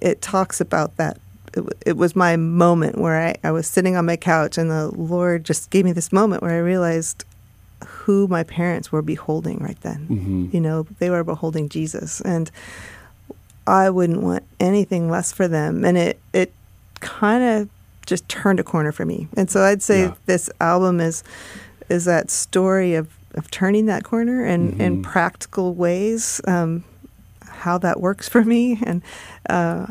it 0.00 0.20
talks 0.22 0.60
about 0.60 0.96
that. 0.96 1.18
It, 1.52 1.60
w- 1.64 1.78
it 1.86 1.96
was 1.96 2.14
my 2.16 2.36
moment 2.36 2.98
where 2.98 3.16
I, 3.28 3.34
I 3.44 3.50
was 3.50 3.66
sitting 3.66 3.96
on 3.96 4.04
my 4.04 4.16
couch, 4.16 4.58
and 4.58 4.70
the 4.70 4.88
Lord 4.88 5.44
just 5.44 5.70
gave 5.70 5.84
me 5.84 5.92
this 5.92 6.12
moment 6.12 6.42
where 6.42 6.52
I 6.52 6.58
realized 6.58 7.24
who 8.06 8.26
my 8.28 8.44
parents 8.44 8.90
were 8.92 9.02
beholding 9.02 9.58
right 9.58 9.80
then. 9.82 10.06
Mhm. 10.08 10.54
You 10.54 10.60
know, 10.60 10.86
they 11.00 11.10
were 11.10 11.24
beholding 11.24 11.68
Jesus, 11.68 12.20
and 12.20 12.50
I 13.66 13.90
wouldn't 13.90 14.22
want 14.22 14.44
anything 14.60 15.10
less 15.10 15.32
for 15.32 15.48
them. 15.48 15.84
And 15.84 15.98
it 15.98 16.20
it 16.32 16.52
kind 17.00 17.42
of 17.42 17.68
just 18.06 18.28
turned 18.28 18.60
a 18.60 18.62
corner 18.64 18.92
for 18.92 19.04
me. 19.04 19.26
And 19.36 19.50
so 19.50 19.62
I'd 19.62 19.82
say 19.82 20.02
Yeah. 20.02 20.14
this 20.26 20.48
album 20.60 21.00
is 21.00 21.24
is 21.88 22.04
that 22.04 22.30
story 22.30 22.94
of 22.94 23.08
of 23.34 23.50
turning 23.50 23.86
that 23.86 24.02
corner 24.04 24.44
and 24.44 24.80
in 24.80 24.98
Mhm. 24.98 25.02
practical 25.02 25.74
ways. 25.74 26.40
Um, 26.46 26.84
how 27.44 27.76
that 27.78 28.00
works 28.00 28.28
for 28.28 28.44
me, 28.44 28.78
and 28.84 29.02
uh, 29.50 29.86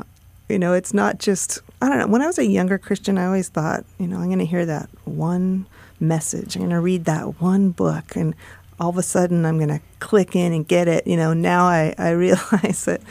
you 0.48 0.58
know, 0.58 0.74
it's 0.74 0.94
not 0.94 1.20
just 1.20 1.60
I 1.82 1.90
don't 1.90 2.00
know. 2.00 2.08
When 2.08 2.22
I 2.22 2.28
was 2.28 2.40
a 2.40 2.46
younger 2.46 2.78
Christian, 2.78 3.18
I 3.18 3.26
always 3.26 3.50
thought, 3.50 3.84
you 4.00 4.08
know, 4.08 4.18
I'm 4.20 4.28
going 4.28 4.40
to 4.40 4.46
hear 4.46 4.66
that 4.66 4.88
one 5.04 5.66
message. 6.00 6.56
I'm 6.56 6.62
going 6.62 6.72
to 6.72 6.80
read 6.80 7.06
that 7.06 7.42
one 7.42 7.72
book, 7.72 8.16
and 8.16 8.36
all 8.80 8.90
of 8.90 8.98
a 8.98 9.04
sudden, 9.04 9.46
I'm 9.46 9.58
going 9.58 9.70
to 9.70 9.82
click 10.00 10.36
in 10.36 10.54
and 10.54 10.68
get 10.68 10.88
it. 10.88 11.08
You 11.08 11.18
know, 11.18 11.34
now 11.34 11.66
I 11.66 11.94
I 11.98 12.10
realize 12.26 12.86
that, 12.86 13.02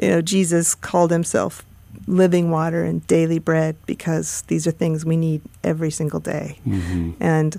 you 0.00 0.08
know, 0.08 0.22
Jesus 0.22 0.74
called 0.74 1.10
himself 1.10 1.64
living 2.06 2.50
water 2.50 2.84
and 2.84 3.04
daily 3.06 3.38
bread 3.38 3.76
because 3.86 4.42
these 4.42 4.66
are 4.66 4.70
things 4.70 5.04
we 5.04 5.16
need 5.16 5.40
every 5.64 5.90
single 5.90 6.20
day. 6.20 6.58
Mhm. 6.66 7.14
And 7.20 7.58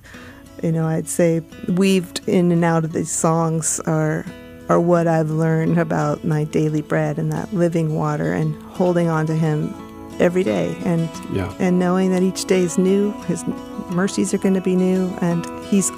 you 0.63 0.71
know, 0.71 0.87
I'd 0.87 1.07
say 1.07 1.41
weaved 1.67 2.21
in 2.27 2.51
and 2.51 2.63
out 2.63 2.83
of 2.83 2.93
these 2.93 3.11
songs 3.11 3.79
are 3.85 4.25
are 4.69 4.79
what 4.79 5.07
I've 5.07 5.29
learned 5.31 5.77
about 5.77 6.25
my 6.25 6.43
daily 6.43 6.81
bread 6.81 7.17
and 7.17 7.31
that 7.31 7.53
living 7.53 7.95
water 7.95 8.33
and 8.33 8.53
holding 8.73 9.07
on 9.07 9.25
to 9.27 9.35
Him 9.35 9.73
every 10.19 10.43
day 10.43 10.75
and 10.85 11.09
Yeah. 11.31 11.51
and 11.59 11.79
knowing 11.79 12.11
that 12.11 12.23
each 12.23 12.45
day 12.45 12.61
is 12.63 12.77
new. 12.77 13.11
His 13.27 13.43
mercies 13.91 14.33
are 14.33 14.37
going 14.39 14.55
to 14.55 14.61
be 14.61 14.75
new, 14.75 15.09
and 15.21 15.45
He's 15.65 15.91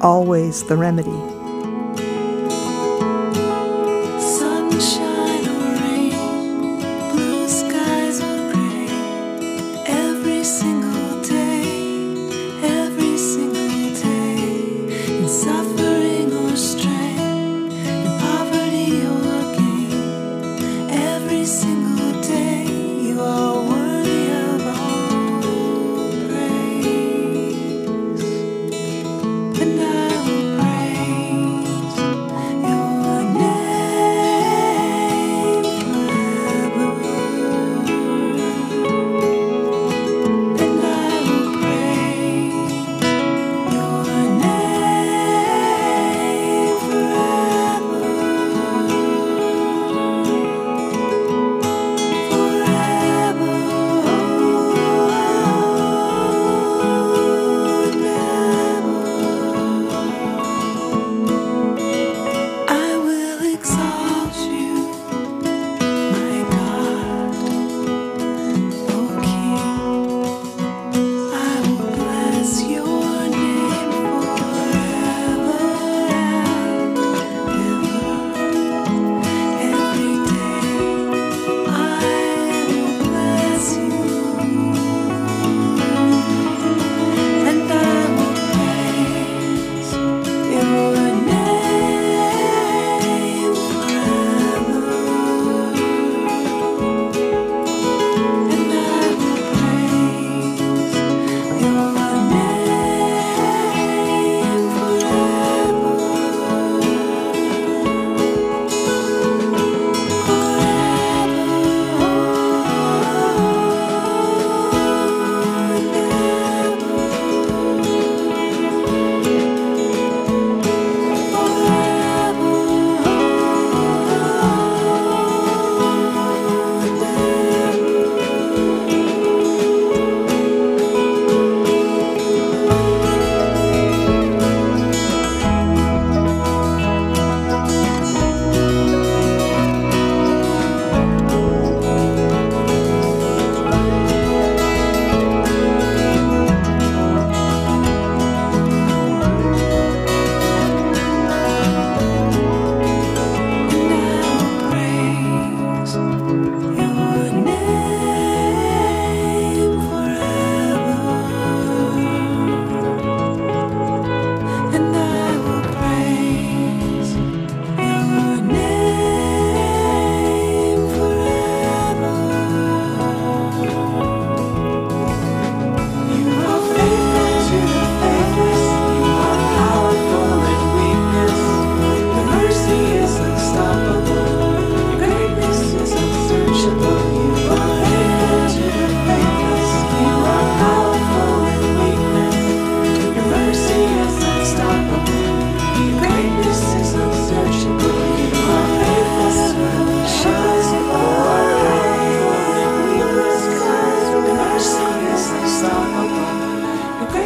always 0.00 0.62
the 0.64 0.76
remedy. 0.76 1.10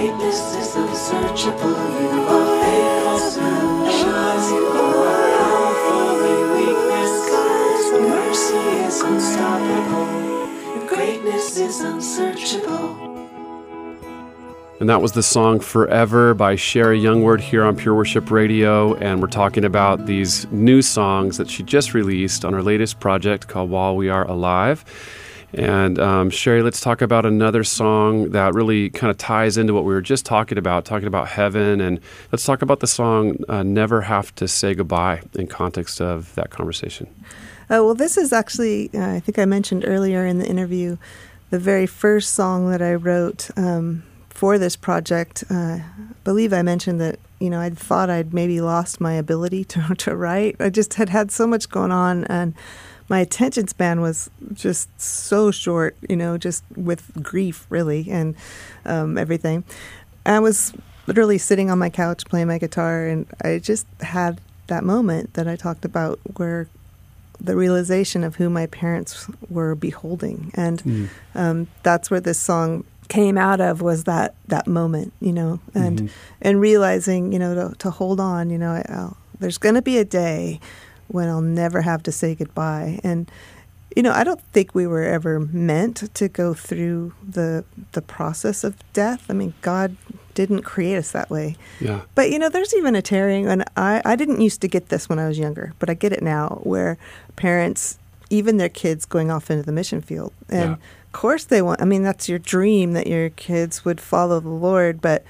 greatness 0.01 0.55
is 0.57 0.77
unsearchable. 0.77 1.69
You 1.69 2.25
are 2.25 2.65
faithful, 2.65 3.19
sunshine. 3.19 4.55
You 4.55 4.67
are 4.67 5.37
weakness. 6.57 7.15
Mercy 8.01 8.57
is 8.87 9.03
unstoppable. 9.03 10.49
Your 10.75 10.87
greatness 10.87 11.59
is 11.59 11.81
unsearchable. 11.81 12.97
And 14.81 14.89
that 14.89 15.03
was 15.03 15.13
the 15.13 15.23
song 15.23 15.61
Forever 15.61 16.33
by 16.33 16.57
Sherri 16.57 16.99
Youngward 16.99 17.43
here 17.43 17.63
on 17.63 17.77
Pure 17.77 17.95
Worship 17.95 18.31
Radio. 18.31 18.95
And 18.95 19.21
we're 19.21 19.27
talking 19.27 19.67
about 19.67 20.07
these 20.07 20.51
new 20.51 20.81
songs 20.81 21.37
that 21.37 21.51
she 21.51 21.63
just 21.63 21.93
released 21.93 22.47
on 22.47 22.55
her 22.55 22.63
latest 22.63 23.01
project 23.01 23.49
called 23.49 23.69
While 23.69 23.97
We 23.97 24.09
Are 24.09 24.27
Alive. 24.27 24.83
And 25.53 25.99
um, 25.99 26.31
Sherri, 26.31 26.63
let's 26.63 26.81
talk 26.81 27.03
about 27.03 27.27
another 27.27 27.65
song 27.65 28.31
that 28.31 28.55
really 28.55 28.91
kind 28.91 29.11
of 29.11 29.19
ties 29.19 29.57
into 29.57 29.75
what 29.75 29.85
we 29.85 29.93
were 29.93 30.01
just 30.01 30.25
talking 30.25 30.59
about, 30.59 30.85
talking 30.85 31.09
about 31.09 31.29
heaven. 31.29 31.81
And 31.81 32.01
let's 32.31 32.45
talk 32.45 32.63
about 32.63 32.81
the 32.81 32.87
song 32.87 33.37
uh, 33.49 33.63
Never 33.63 34.03
Have 34.03 34.35
to 34.37 34.47
Say 34.47 34.75
Goodbye 34.75 35.23
in 35.35 35.49
context 35.49 36.01
of 36.01 36.35
that 36.37 36.51
conversation. 36.51 37.09
Uh, 37.65 37.83
well, 37.83 37.95
this 37.95 38.17
is 38.17 38.33
actually, 38.33 38.91
uh, 38.95 39.15
I 39.15 39.21
think 39.21 39.39
I 39.39 39.45
mentioned 39.45 39.85
earlier 39.87 40.25
in 40.25 40.39
the 40.39 40.47
interview, 40.47 40.97
the 41.51 41.59
very 41.59 41.87
first 41.87 42.35
song 42.35 42.71
that 42.71 42.83
I 42.83 42.95
wrote 42.95 43.51
um, 43.57 44.05
for 44.29 44.57
this 44.59 44.77
project. 44.77 45.45
Uh, 45.51 45.55
I 45.79 45.85
believe 46.25 46.53
I 46.53 46.63
mentioned 46.63 47.01
that, 47.01 47.19
you 47.41 47.51
know, 47.51 47.61
I 47.61 47.71
thought 47.71 48.09
I'd 48.09 48.33
maybe 48.33 48.61
lost 48.61 49.01
my 49.01 49.15
ability 49.15 49.65
to, 49.73 49.95
to 49.97 50.15
write. 50.17 50.57
I 50.61 50.71
just 50.71 50.95
had 50.95 51.09
had 51.09 51.33
so 51.33 51.47
much 51.47 51.69
going 51.69 51.93
on 51.93 52.25
and 52.25 52.55
my 53.11 53.19
attention 53.19 53.67
span 53.67 54.01
was 54.01 54.31
just 54.55 54.89
so 54.99 55.51
short, 55.51 55.97
you 56.09 56.17
know, 56.17 56.39
just 56.39 56.63
with 56.77 57.13
grief, 57.21 57.67
really, 57.69 58.07
and 58.09 58.37
um, 58.87 59.19
everything. 59.19 59.65
I 60.25 60.39
was 60.39 60.73
literally 61.09 61.37
sitting 61.37 61.71
on 61.71 61.79
my 61.79 61.91
couch 61.91 62.25
playing 62.27 62.47
my 62.47 62.59
guitar, 62.59 63.09
and 63.09 63.27
I 63.43 63.59
just 63.59 63.87
had 64.01 64.41
that 64.69 64.85
moment 64.85 65.35
that 65.35 65.49
I 65.49 65.57
talked 65.57 65.85
about 65.85 66.21
where 66.37 66.69
the 67.41 67.57
realization 67.57 68.23
of 68.23 68.37
who 68.37 68.49
my 68.49 68.67
parents 68.67 69.27
were 69.49 69.75
beholding, 69.75 70.53
and 70.55 70.81
mm. 70.85 71.09
um, 71.35 71.67
that's 71.83 72.13
where 72.13 72.21
this 72.21 72.39
song 72.39 72.85
came 73.09 73.37
out 73.37 73.61
of 73.61 73.83
was 73.83 74.05
that 74.05 74.37
that 74.47 74.69
moment, 74.69 75.13
you 75.21 75.33
know, 75.33 75.59
and 75.75 76.03
mm-hmm. 76.03 76.15
and 76.43 76.61
realizing, 76.61 77.33
you 77.33 77.41
know, 77.41 77.55
to, 77.71 77.77
to 77.79 77.91
hold 77.91 78.21
on, 78.21 78.51
you 78.51 78.59
know, 78.59 78.71
I, 78.71 79.11
there's 79.41 79.59
going 79.59 79.75
to 79.75 79.83
be 79.83 79.99
a 79.99 80.05
day 80.05 80.61
when 81.11 81.29
I'll 81.29 81.41
never 81.41 81.83
have 81.83 82.03
to 82.05 82.13
say 82.13 82.35
goodbye. 82.35 83.01
And 83.03 83.31
you 83.97 84.03
know, 84.05 84.13
I 84.13 84.23
don't 84.23 84.41
think 84.53 84.75
we 84.75 84.87
were 84.87 85.03
ever 85.03 85.41
meant 85.41 86.15
to 86.15 86.29
go 86.29 86.55
through 86.55 87.13
the 87.29 87.65
the 87.93 88.03
process 88.03 88.63
of 88.63 88.77
death. 88.93 89.27
I 89.29 89.33
mean, 89.33 89.55
God 89.63 89.97
didn't 90.35 90.63
create 90.63 90.97
us 90.97 91.11
that 91.11 91.29
way. 91.29 91.57
Yeah. 91.81 92.03
But 92.15 92.31
you 92.31 92.39
know, 92.39 92.49
there's 92.49 92.75
even 92.75 92.95
a 92.95 93.03
tearing, 93.03 93.49
and 93.49 93.65
I 93.77 94.01
I 94.05 94.17
didn't 94.17 94.41
used 94.41 94.61
to 94.61 94.69
get 94.69 94.89
this 94.89 95.09
when 95.09 95.19
I 95.19 95.27
was 95.27 95.39
younger, 95.39 95.75
but 95.79 95.91
I 95.91 95.95
get 95.95 96.13
it 96.13 96.23
now, 96.23 96.61
where 96.63 96.99
parents, 97.35 97.99
even 98.31 98.59
their 98.59 98.69
kids, 98.69 99.07
going 99.07 99.31
off 99.31 99.51
into 99.51 99.65
the 99.65 99.73
mission 99.73 100.01
field, 100.01 100.33
and 100.49 100.71
yeah. 100.71 100.73
of 100.75 101.13
course 101.13 101.45
they 101.45 101.61
want. 101.61 101.83
I 101.83 101.85
mean, 101.85 102.05
that's 102.05 102.29
your 102.29 102.39
dream 102.39 102.93
that 102.93 103.09
your 103.09 103.31
kids 103.31 103.85
would 103.85 104.01
follow 104.01 104.39
the 104.39 104.51
Lord, 104.51 105.01
but 105.01 105.25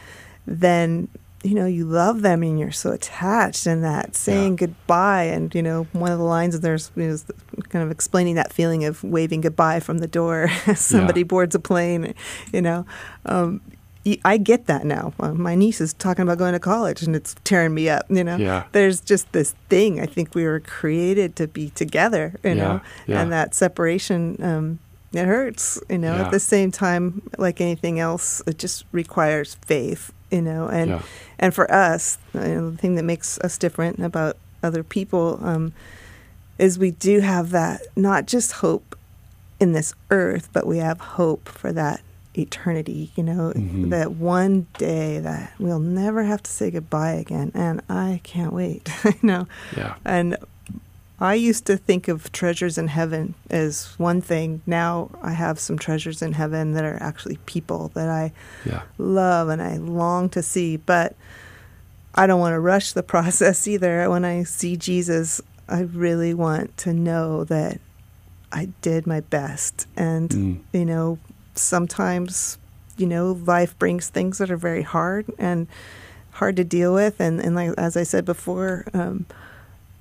then 0.47 1.09
you 1.43 1.55
know, 1.55 1.67
you 1.67 1.87
love 1.87 2.23
them 2.23 2.43
and 2.43 2.59
you're 2.59 2.71
so 2.71 2.93
attached 2.93 3.67
and 3.67 3.83
that 3.83 4.15
saying 4.15 4.53
yeah. 4.53 4.67
goodbye. 4.67 5.25
And, 5.25 5.55
you 5.55 5.63
know, 5.63 5.85
one 5.93 6.13
of 6.13 6.19
the 6.19 6.25
lines 6.25 6.55
of 6.55 6.61
there's 6.61 6.91
is 6.97 7.25
kind 7.71 7.83
of 7.83 7.91
explaining 7.91 8.35
that 8.35 8.53
feeling 8.53 8.85
of 8.85 9.03
waving 9.03 9.41
goodbye 9.41 9.81
from 9.81 9.99
the 9.99 10.07
door 10.07 10.49
as 10.67 10.81
somebody 10.85 11.21
yeah. 11.21 11.27
boards 11.27 11.55
a 11.55 11.61
plane, 11.61 12.15
you 12.53 12.61
know. 12.61 12.85
Um, 13.25 13.63
I 14.25 14.39
get 14.39 14.67
that 14.67 14.85
now. 14.87 15.13
my 15.19 15.55
niece 15.55 15.81
is 15.81 15.93
talking 15.93 16.23
about 16.23 16.39
going 16.39 16.53
to 16.53 16.59
college 16.59 17.03
and 17.03 17.15
it's 17.15 17.35
tearing 17.45 17.75
me 17.75 17.89
up, 17.89 18.07
you 18.09 18.25
know. 18.25 18.37
Yeah. 18.37 18.65
There's 18.73 19.01
just 19.01 19.31
this 19.33 19.55
thing. 19.69 20.01
I 20.01 20.07
think 20.07 20.35
we 20.35 20.45
were 20.45 20.61
created 20.61 21.37
to 21.37 21.47
be 21.47 21.71
together, 21.71 22.35
you 22.43 22.55
know, 22.55 22.81
and 23.07 23.31
that 23.33 23.55
separation. 23.55 24.43
Um, 24.43 24.79
it 25.13 25.27
hurts, 25.27 25.79
you 25.91 25.99
know. 25.99 26.15
At 26.15 26.31
the 26.31 26.41
same 26.41 26.71
time, 26.71 27.23
like 27.37 27.61
anything 27.61 28.01
else, 28.01 28.43
it 28.47 28.59
just 28.59 28.85
requires 28.93 29.57
faith 29.67 30.13
you 30.31 30.43
know 30.43 30.69
and 30.69 30.91
yeah. 30.91 31.03
and 31.39 31.55
for 31.55 31.71
us 31.73 32.19
you 32.35 32.41
know, 32.41 32.71
the 32.71 32.77
thing 32.77 32.95
that 32.95 33.05
makes 33.05 33.39
us 33.41 33.59
different 33.59 33.99
about 34.01 34.37
other 34.63 34.83
people 34.83 35.39
um, 35.43 35.73
is 36.59 36.79
we 36.79 36.91
do 36.91 37.21
have 37.21 37.51
that 37.51 37.83
not 37.97 38.27
just 38.27 38.53
hope 38.53 38.99
in 39.59 39.73
this 39.73 39.95
earth 40.11 40.49
but 40.53 40.67
we 40.67 40.79
have 40.79 41.01
hope 41.01 41.49
for 41.49 41.73
that 41.73 42.01
eternity 42.39 43.11
you 43.17 43.23
know 43.23 43.53
mm-hmm. 43.55 43.89
that 43.89 44.13
one 44.13 44.67
day 44.79 45.19
that 45.19 45.53
we'll 45.59 45.81
never 45.81 46.23
have 46.23 46.43
to 46.43 46.51
say 46.51 46.71
goodbye 46.71 47.13
again 47.13 47.51
and 47.55 47.83
i 47.89 48.21
can't 48.23 48.53
wait 48.53 48.89
you 49.05 49.15
know 49.23 49.49
yeah 49.77 49.97
and 50.05 50.37
I 51.21 51.35
used 51.35 51.67
to 51.67 51.77
think 51.77 52.09
of 52.09 52.33
treasures 52.33 52.79
in 52.79 52.89
heaven 52.89 53.35
as 53.51 53.95
one 53.99 54.23
thing. 54.23 54.63
Now 54.67 55.11
I 55.21 55.33
have 55.33 55.59
some 55.59 55.79
treasures 55.79 56.23
in 56.23 56.33
heaven 56.33 56.73
that 56.73 56.85
are 56.85 56.97
actually 57.01 57.37
people 57.45 57.89
that 57.95 58.09
I 58.09 58.33
yeah. 58.65 58.83
love 58.97 59.51
and 59.51 59.61
I 59.61 59.77
long 59.77 60.31
to 60.31 60.43
see. 60.43 60.79
But 60.79 61.15
I 62.15 62.27
don't 62.27 62.41
want 62.41 62.55
to 62.55 62.61
rush 62.61 62.93
the 62.93 63.03
process 63.15 63.69
either. 63.69 64.09
When 64.09 64.25
I 64.25 64.45
see 64.45 64.77
Jesus, 64.77 65.43
I 65.69 65.83
really 65.83 66.33
want 66.33 66.77
to 66.79 66.95
know 66.95 67.45
that 67.45 67.81
I 68.51 68.71
did 68.81 69.07
my 69.07 69.21
best. 69.21 69.87
And, 69.97 70.31
mm. 70.31 70.61
you 70.73 70.87
know, 70.87 71.19
sometimes, 71.55 72.57
you 72.97 73.07
know, 73.07 73.33
life 73.33 73.79
brings 73.79 74.09
things 74.09 74.39
that 74.39 74.51
are 74.51 74.57
very 74.57 74.83
hard 74.83 75.27
and 75.39 75.69
hard 76.33 76.57
to 76.57 76.65
deal 76.65 76.95
with. 76.95 77.21
And, 77.21 77.41
and 77.41 77.55
like, 77.55 77.75
as 77.77 77.95
I 77.95 78.05
said 78.05 78.25
before, 78.25 78.87
um, 78.95 79.27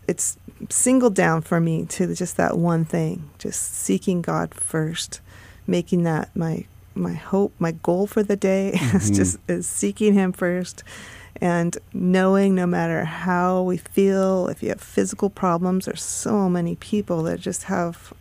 it's 0.08 0.39
singled 0.70 1.16
down 1.16 1.42
for 1.42 1.60
me 1.60 1.86
to 1.86 2.14
just 2.14 2.38
that 2.38 2.58
one 2.58 2.86
thing, 2.86 3.30
just 3.38 3.74
seeking 3.76 4.22
God 4.22 4.54
first, 4.54 5.22
making 5.68 6.04
that 6.04 6.36
my 6.36 6.66
my 6.96 7.14
hope, 7.14 7.54
my 7.60 7.72
goal 7.72 8.08
for 8.08 8.24
the 8.24 8.36
day 8.36 8.74
mm-hmm. 8.76 8.98
is 8.98 9.12
just 9.12 9.38
is 9.48 9.68
seeking 9.68 10.14
Him 10.14 10.34
first, 10.34 10.84
and 11.42 11.78
knowing 11.94 12.56
no 12.56 12.66
matter 12.66 13.06
how 13.06 13.62
we 13.62 13.78
feel, 13.78 14.48
if 14.48 14.62
you 14.62 14.70
have 14.70 14.82
physical 14.82 15.30
problems, 15.30 15.86
there's 15.86 16.04
so 16.04 16.50
many 16.50 16.76
people 16.76 17.24
that 17.24 17.40
just 17.40 17.64
have 17.64 18.14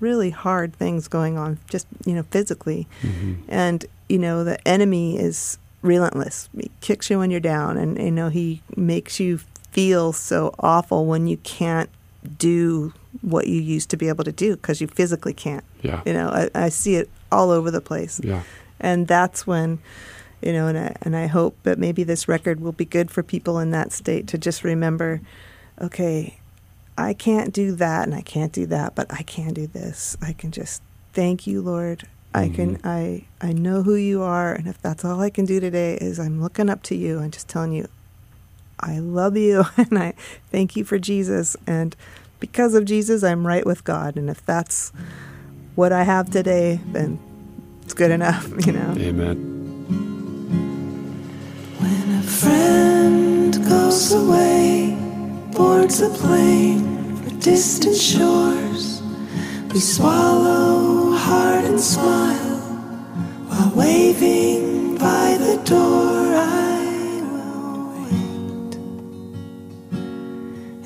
really 0.00 0.30
hard 0.30 0.74
things 0.74 1.08
going 1.08 1.36
on, 1.38 1.58
just 1.68 1.86
you 2.04 2.14
know 2.14 2.24
physically, 2.24 2.86
mm-hmm. 3.02 3.34
and 3.48 3.84
you 4.08 4.18
know 4.18 4.44
the 4.44 4.66
enemy 4.66 5.18
is 5.18 5.58
relentless. 5.82 6.48
He 6.58 6.70
kicks 6.80 7.10
you 7.10 7.18
when 7.18 7.30
you're 7.30 7.40
down, 7.40 7.76
and 7.76 7.98
you 7.98 8.10
know 8.10 8.28
he 8.28 8.62
makes 8.76 9.20
you 9.20 9.40
feel 9.74 10.12
so 10.12 10.54
awful 10.60 11.04
when 11.04 11.26
you 11.26 11.36
can't 11.38 11.90
do 12.38 12.94
what 13.22 13.48
you 13.48 13.60
used 13.60 13.90
to 13.90 13.96
be 13.96 14.08
able 14.08 14.24
to 14.24 14.32
do 14.32 14.56
because 14.56 14.80
you 14.80 14.86
physically 14.86 15.34
can't. 15.34 15.64
Yeah. 15.82 16.00
You 16.06 16.12
know, 16.12 16.28
I, 16.28 16.50
I, 16.54 16.68
see 16.68 16.94
it 16.94 17.10
all 17.30 17.50
over 17.50 17.70
the 17.70 17.80
place. 17.80 18.20
Yeah. 18.22 18.42
And 18.80 19.08
that's 19.08 19.46
when, 19.46 19.80
you 20.40 20.52
know, 20.52 20.68
and 20.68 20.78
I, 20.78 20.96
and 21.02 21.16
I 21.16 21.26
hope 21.26 21.56
that 21.64 21.78
maybe 21.78 22.04
this 22.04 22.28
record 22.28 22.60
will 22.60 22.72
be 22.72 22.84
good 22.84 23.10
for 23.10 23.22
people 23.22 23.58
in 23.58 23.72
that 23.72 23.92
state 23.92 24.28
to 24.28 24.38
just 24.38 24.62
remember, 24.64 25.20
okay, 25.80 26.38
I 26.96 27.12
can't 27.12 27.52
do 27.52 27.74
that 27.74 28.04
and 28.04 28.14
I 28.14 28.22
can't 28.22 28.52
do 28.52 28.66
that, 28.66 28.94
but 28.94 29.12
I 29.12 29.22
can 29.22 29.52
do 29.52 29.66
this. 29.66 30.16
I 30.22 30.32
can 30.32 30.52
just 30.52 30.82
thank 31.12 31.46
you, 31.46 31.60
Lord. 31.60 32.06
I 32.32 32.48
can 32.48 32.78
mm-hmm. 32.78 32.86
I 32.88 33.24
I 33.40 33.52
know 33.52 33.84
who 33.84 33.94
you 33.94 34.22
are 34.22 34.52
and 34.52 34.66
if 34.66 34.82
that's 34.82 35.04
all 35.04 35.20
I 35.20 35.30
can 35.30 35.44
do 35.44 35.60
today 35.60 35.94
is 36.00 36.18
I'm 36.18 36.42
looking 36.42 36.68
up 36.68 36.82
to 36.84 36.96
you 36.96 37.20
and 37.20 37.32
just 37.32 37.46
telling 37.46 37.72
you 37.72 37.86
I 38.84 38.98
love 38.98 39.36
you 39.36 39.64
and 39.76 39.98
I 39.98 40.12
thank 40.50 40.76
you 40.76 40.84
for 40.84 40.98
Jesus. 40.98 41.56
And 41.66 41.96
because 42.38 42.74
of 42.74 42.84
Jesus, 42.84 43.22
I'm 43.24 43.46
right 43.46 43.64
with 43.64 43.84
God. 43.84 44.16
And 44.16 44.28
if 44.28 44.44
that's 44.44 44.92
what 45.74 45.92
I 45.92 46.04
have 46.04 46.30
today, 46.30 46.78
then 46.92 47.18
it's 47.82 47.94
good 47.94 48.10
enough, 48.10 48.46
you 48.66 48.72
know. 48.72 48.94
Amen. 48.98 49.52
When 51.80 52.18
a 52.18 52.22
friend 52.22 53.54
goes 53.68 54.12
away, 54.12 54.96
boards 55.52 56.00
a 56.00 56.10
plane 56.10 57.16
for 57.16 57.30
distant 57.40 57.96
shores, 57.96 59.02
we 59.72 59.80
swallow 59.80 61.12
hard 61.16 61.64
and 61.64 61.80
smile 61.80 62.58
while 63.48 63.72
waving 63.74 64.98
by 64.98 65.36
the 65.38 65.60
door. 65.64 66.73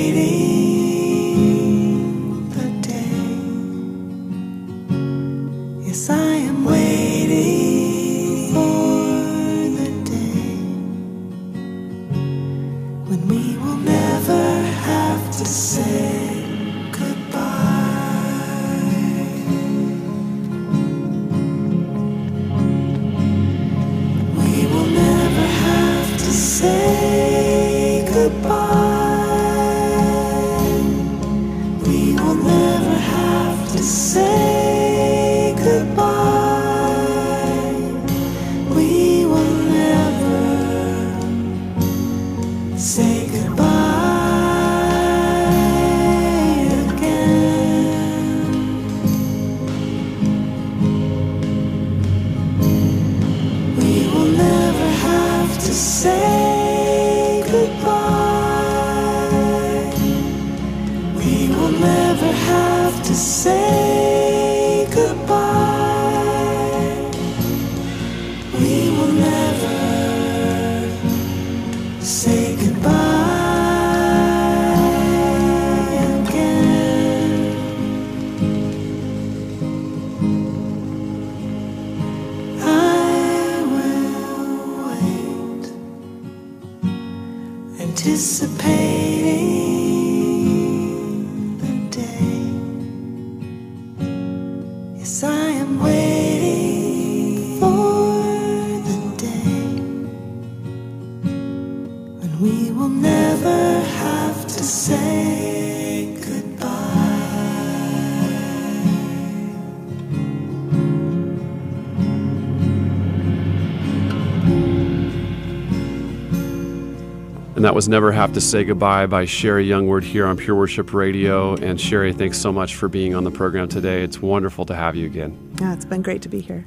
that 117.74 117.78
was 117.78 117.88
Never 117.88 118.12
Have 118.12 118.32
to 118.34 118.40
Say 118.40 118.62
Goodbye 118.62 119.06
by 119.06 119.24
Sherri 119.24 119.66
Youngward 119.66 120.04
here 120.04 120.28
on 120.28 120.36
Pure 120.36 120.54
Worship 120.54 120.94
Radio. 120.94 121.56
And 121.56 121.80
Sherri, 121.80 122.12
thanks 122.12 122.38
so 122.38 122.52
much 122.52 122.76
for 122.76 122.88
being 122.88 123.16
on 123.16 123.24
the 123.24 123.32
program 123.32 123.66
today. 123.66 124.04
It's 124.04 124.22
wonderful 124.22 124.64
to 124.66 124.76
have 124.76 124.94
you 124.94 125.06
again. 125.06 125.56
Yeah, 125.60 125.74
it's 125.74 125.84
been 125.84 126.00
great 126.00 126.22
to 126.22 126.28
be 126.28 126.40
here. 126.40 126.64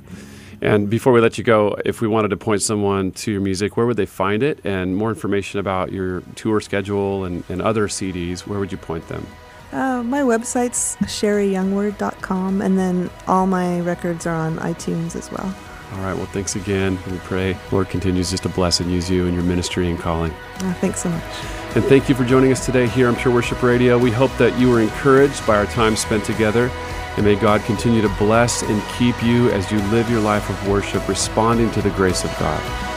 And 0.62 0.89
before 0.89 1.14
we 1.14 1.22
let 1.22 1.38
you 1.38 1.45
go, 1.45 1.78
if 1.86 2.01
we 2.01 2.10
wanted 2.10 2.28
to 2.32 2.36
point 2.36 2.62
someone 2.62 3.14
to 3.14 3.32
your 3.32 3.39
music, 3.39 3.78
where 3.78 3.86
would 3.86 3.95
they 3.95 4.05
find 4.05 4.43
it? 4.43 4.60
And 4.66 4.97
more 4.97 5.08
information 5.08 5.62
about 5.62 5.93
your 5.93 6.24
tour 6.36 6.60
schedule 6.60 7.24
and, 7.24 7.41
and 7.47 7.62
other 7.62 7.88
CDs, 7.88 8.41
where 8.41 8.60
would 8.60 8.74
you 8.74 8.78
point 8.78 9.08
them? 9.08 9.26
Uh, 9.72 10.03
my 10.03 10.24
website's 10.24 10.97
sherriyoungward.com, 11.03 12.62
and 12.62 12.78
then 12.78 13.10
all 13.28 13.47
my 13.47 13.80
records 13.80 14.28
are 14.28 14.36
on 14.36 14.58
iTunes 14.58 15.16
as 15.16 15.32
well. 15.32 15.55
All 15.93 15.99
right, 16.01 16.15
well, 16.15 16.25
thanks 16.25 16.55
again. 16.55 16.99
We 17.09 17.17
pray 17.19 17.57
Lord 17.71 17.89
continues 17.89 18.29
just 18.31 18.43
to 18.43 18.49
bless 18.49 18.79
and 18.79 18.91
use 18.91 19.09
you 19.09 19.25
in 19.25 19.33
your 19.33 19.43
ministry 19.43 19.89
and 19.89 19.97
calling. 19.97 20.31
Uh, 20.59 20.73
thanks 20.75 21.01
so 21.01 21.09
much. 21.09 21.23
And 21.75 21.85
thank 21.85 22.09
you 22.09 22.15
for 22.15 22.25
joining 22.25 22.51
us 22.51 22.65
today 22.65 22.88
here 22.88 23.07
on 23.07 23.15
Pure 23.15 23.33
Worship 23.33 23.63
Radio. 23.63 23.97
We 23.97 24.11
hope 24.11 24.35
that 24.38 24.57
you 24.59 24.69
were 24.69 24.81
encouraged 24.81 25.45
by 25.47 25.55
our 25.55 25.65
time 25.67 25.95
spent 25.95 26.25
together. 26.25 26.69
And 27.15 27.25
may 27.25 27.35
God 27.35 27.61
continue 27.61 28.01
to 28.01 28.09
bless 28.19 28.61
and 28.61 28.83
keep 28.97 29.23
you 29.23 29.49
as 29.51 29.71
you 29.71 29.79
live 29.89 30.09
your 30.09 30.21
life 30.21 30.49
of 30.49 30.67
worship, 30.67 31.07
responding 31.07 31.71
to 31.71 31.81
the 31.81 31.89
grace 31.91 32.23
of 32.23 32.29
God. 32.38 32.97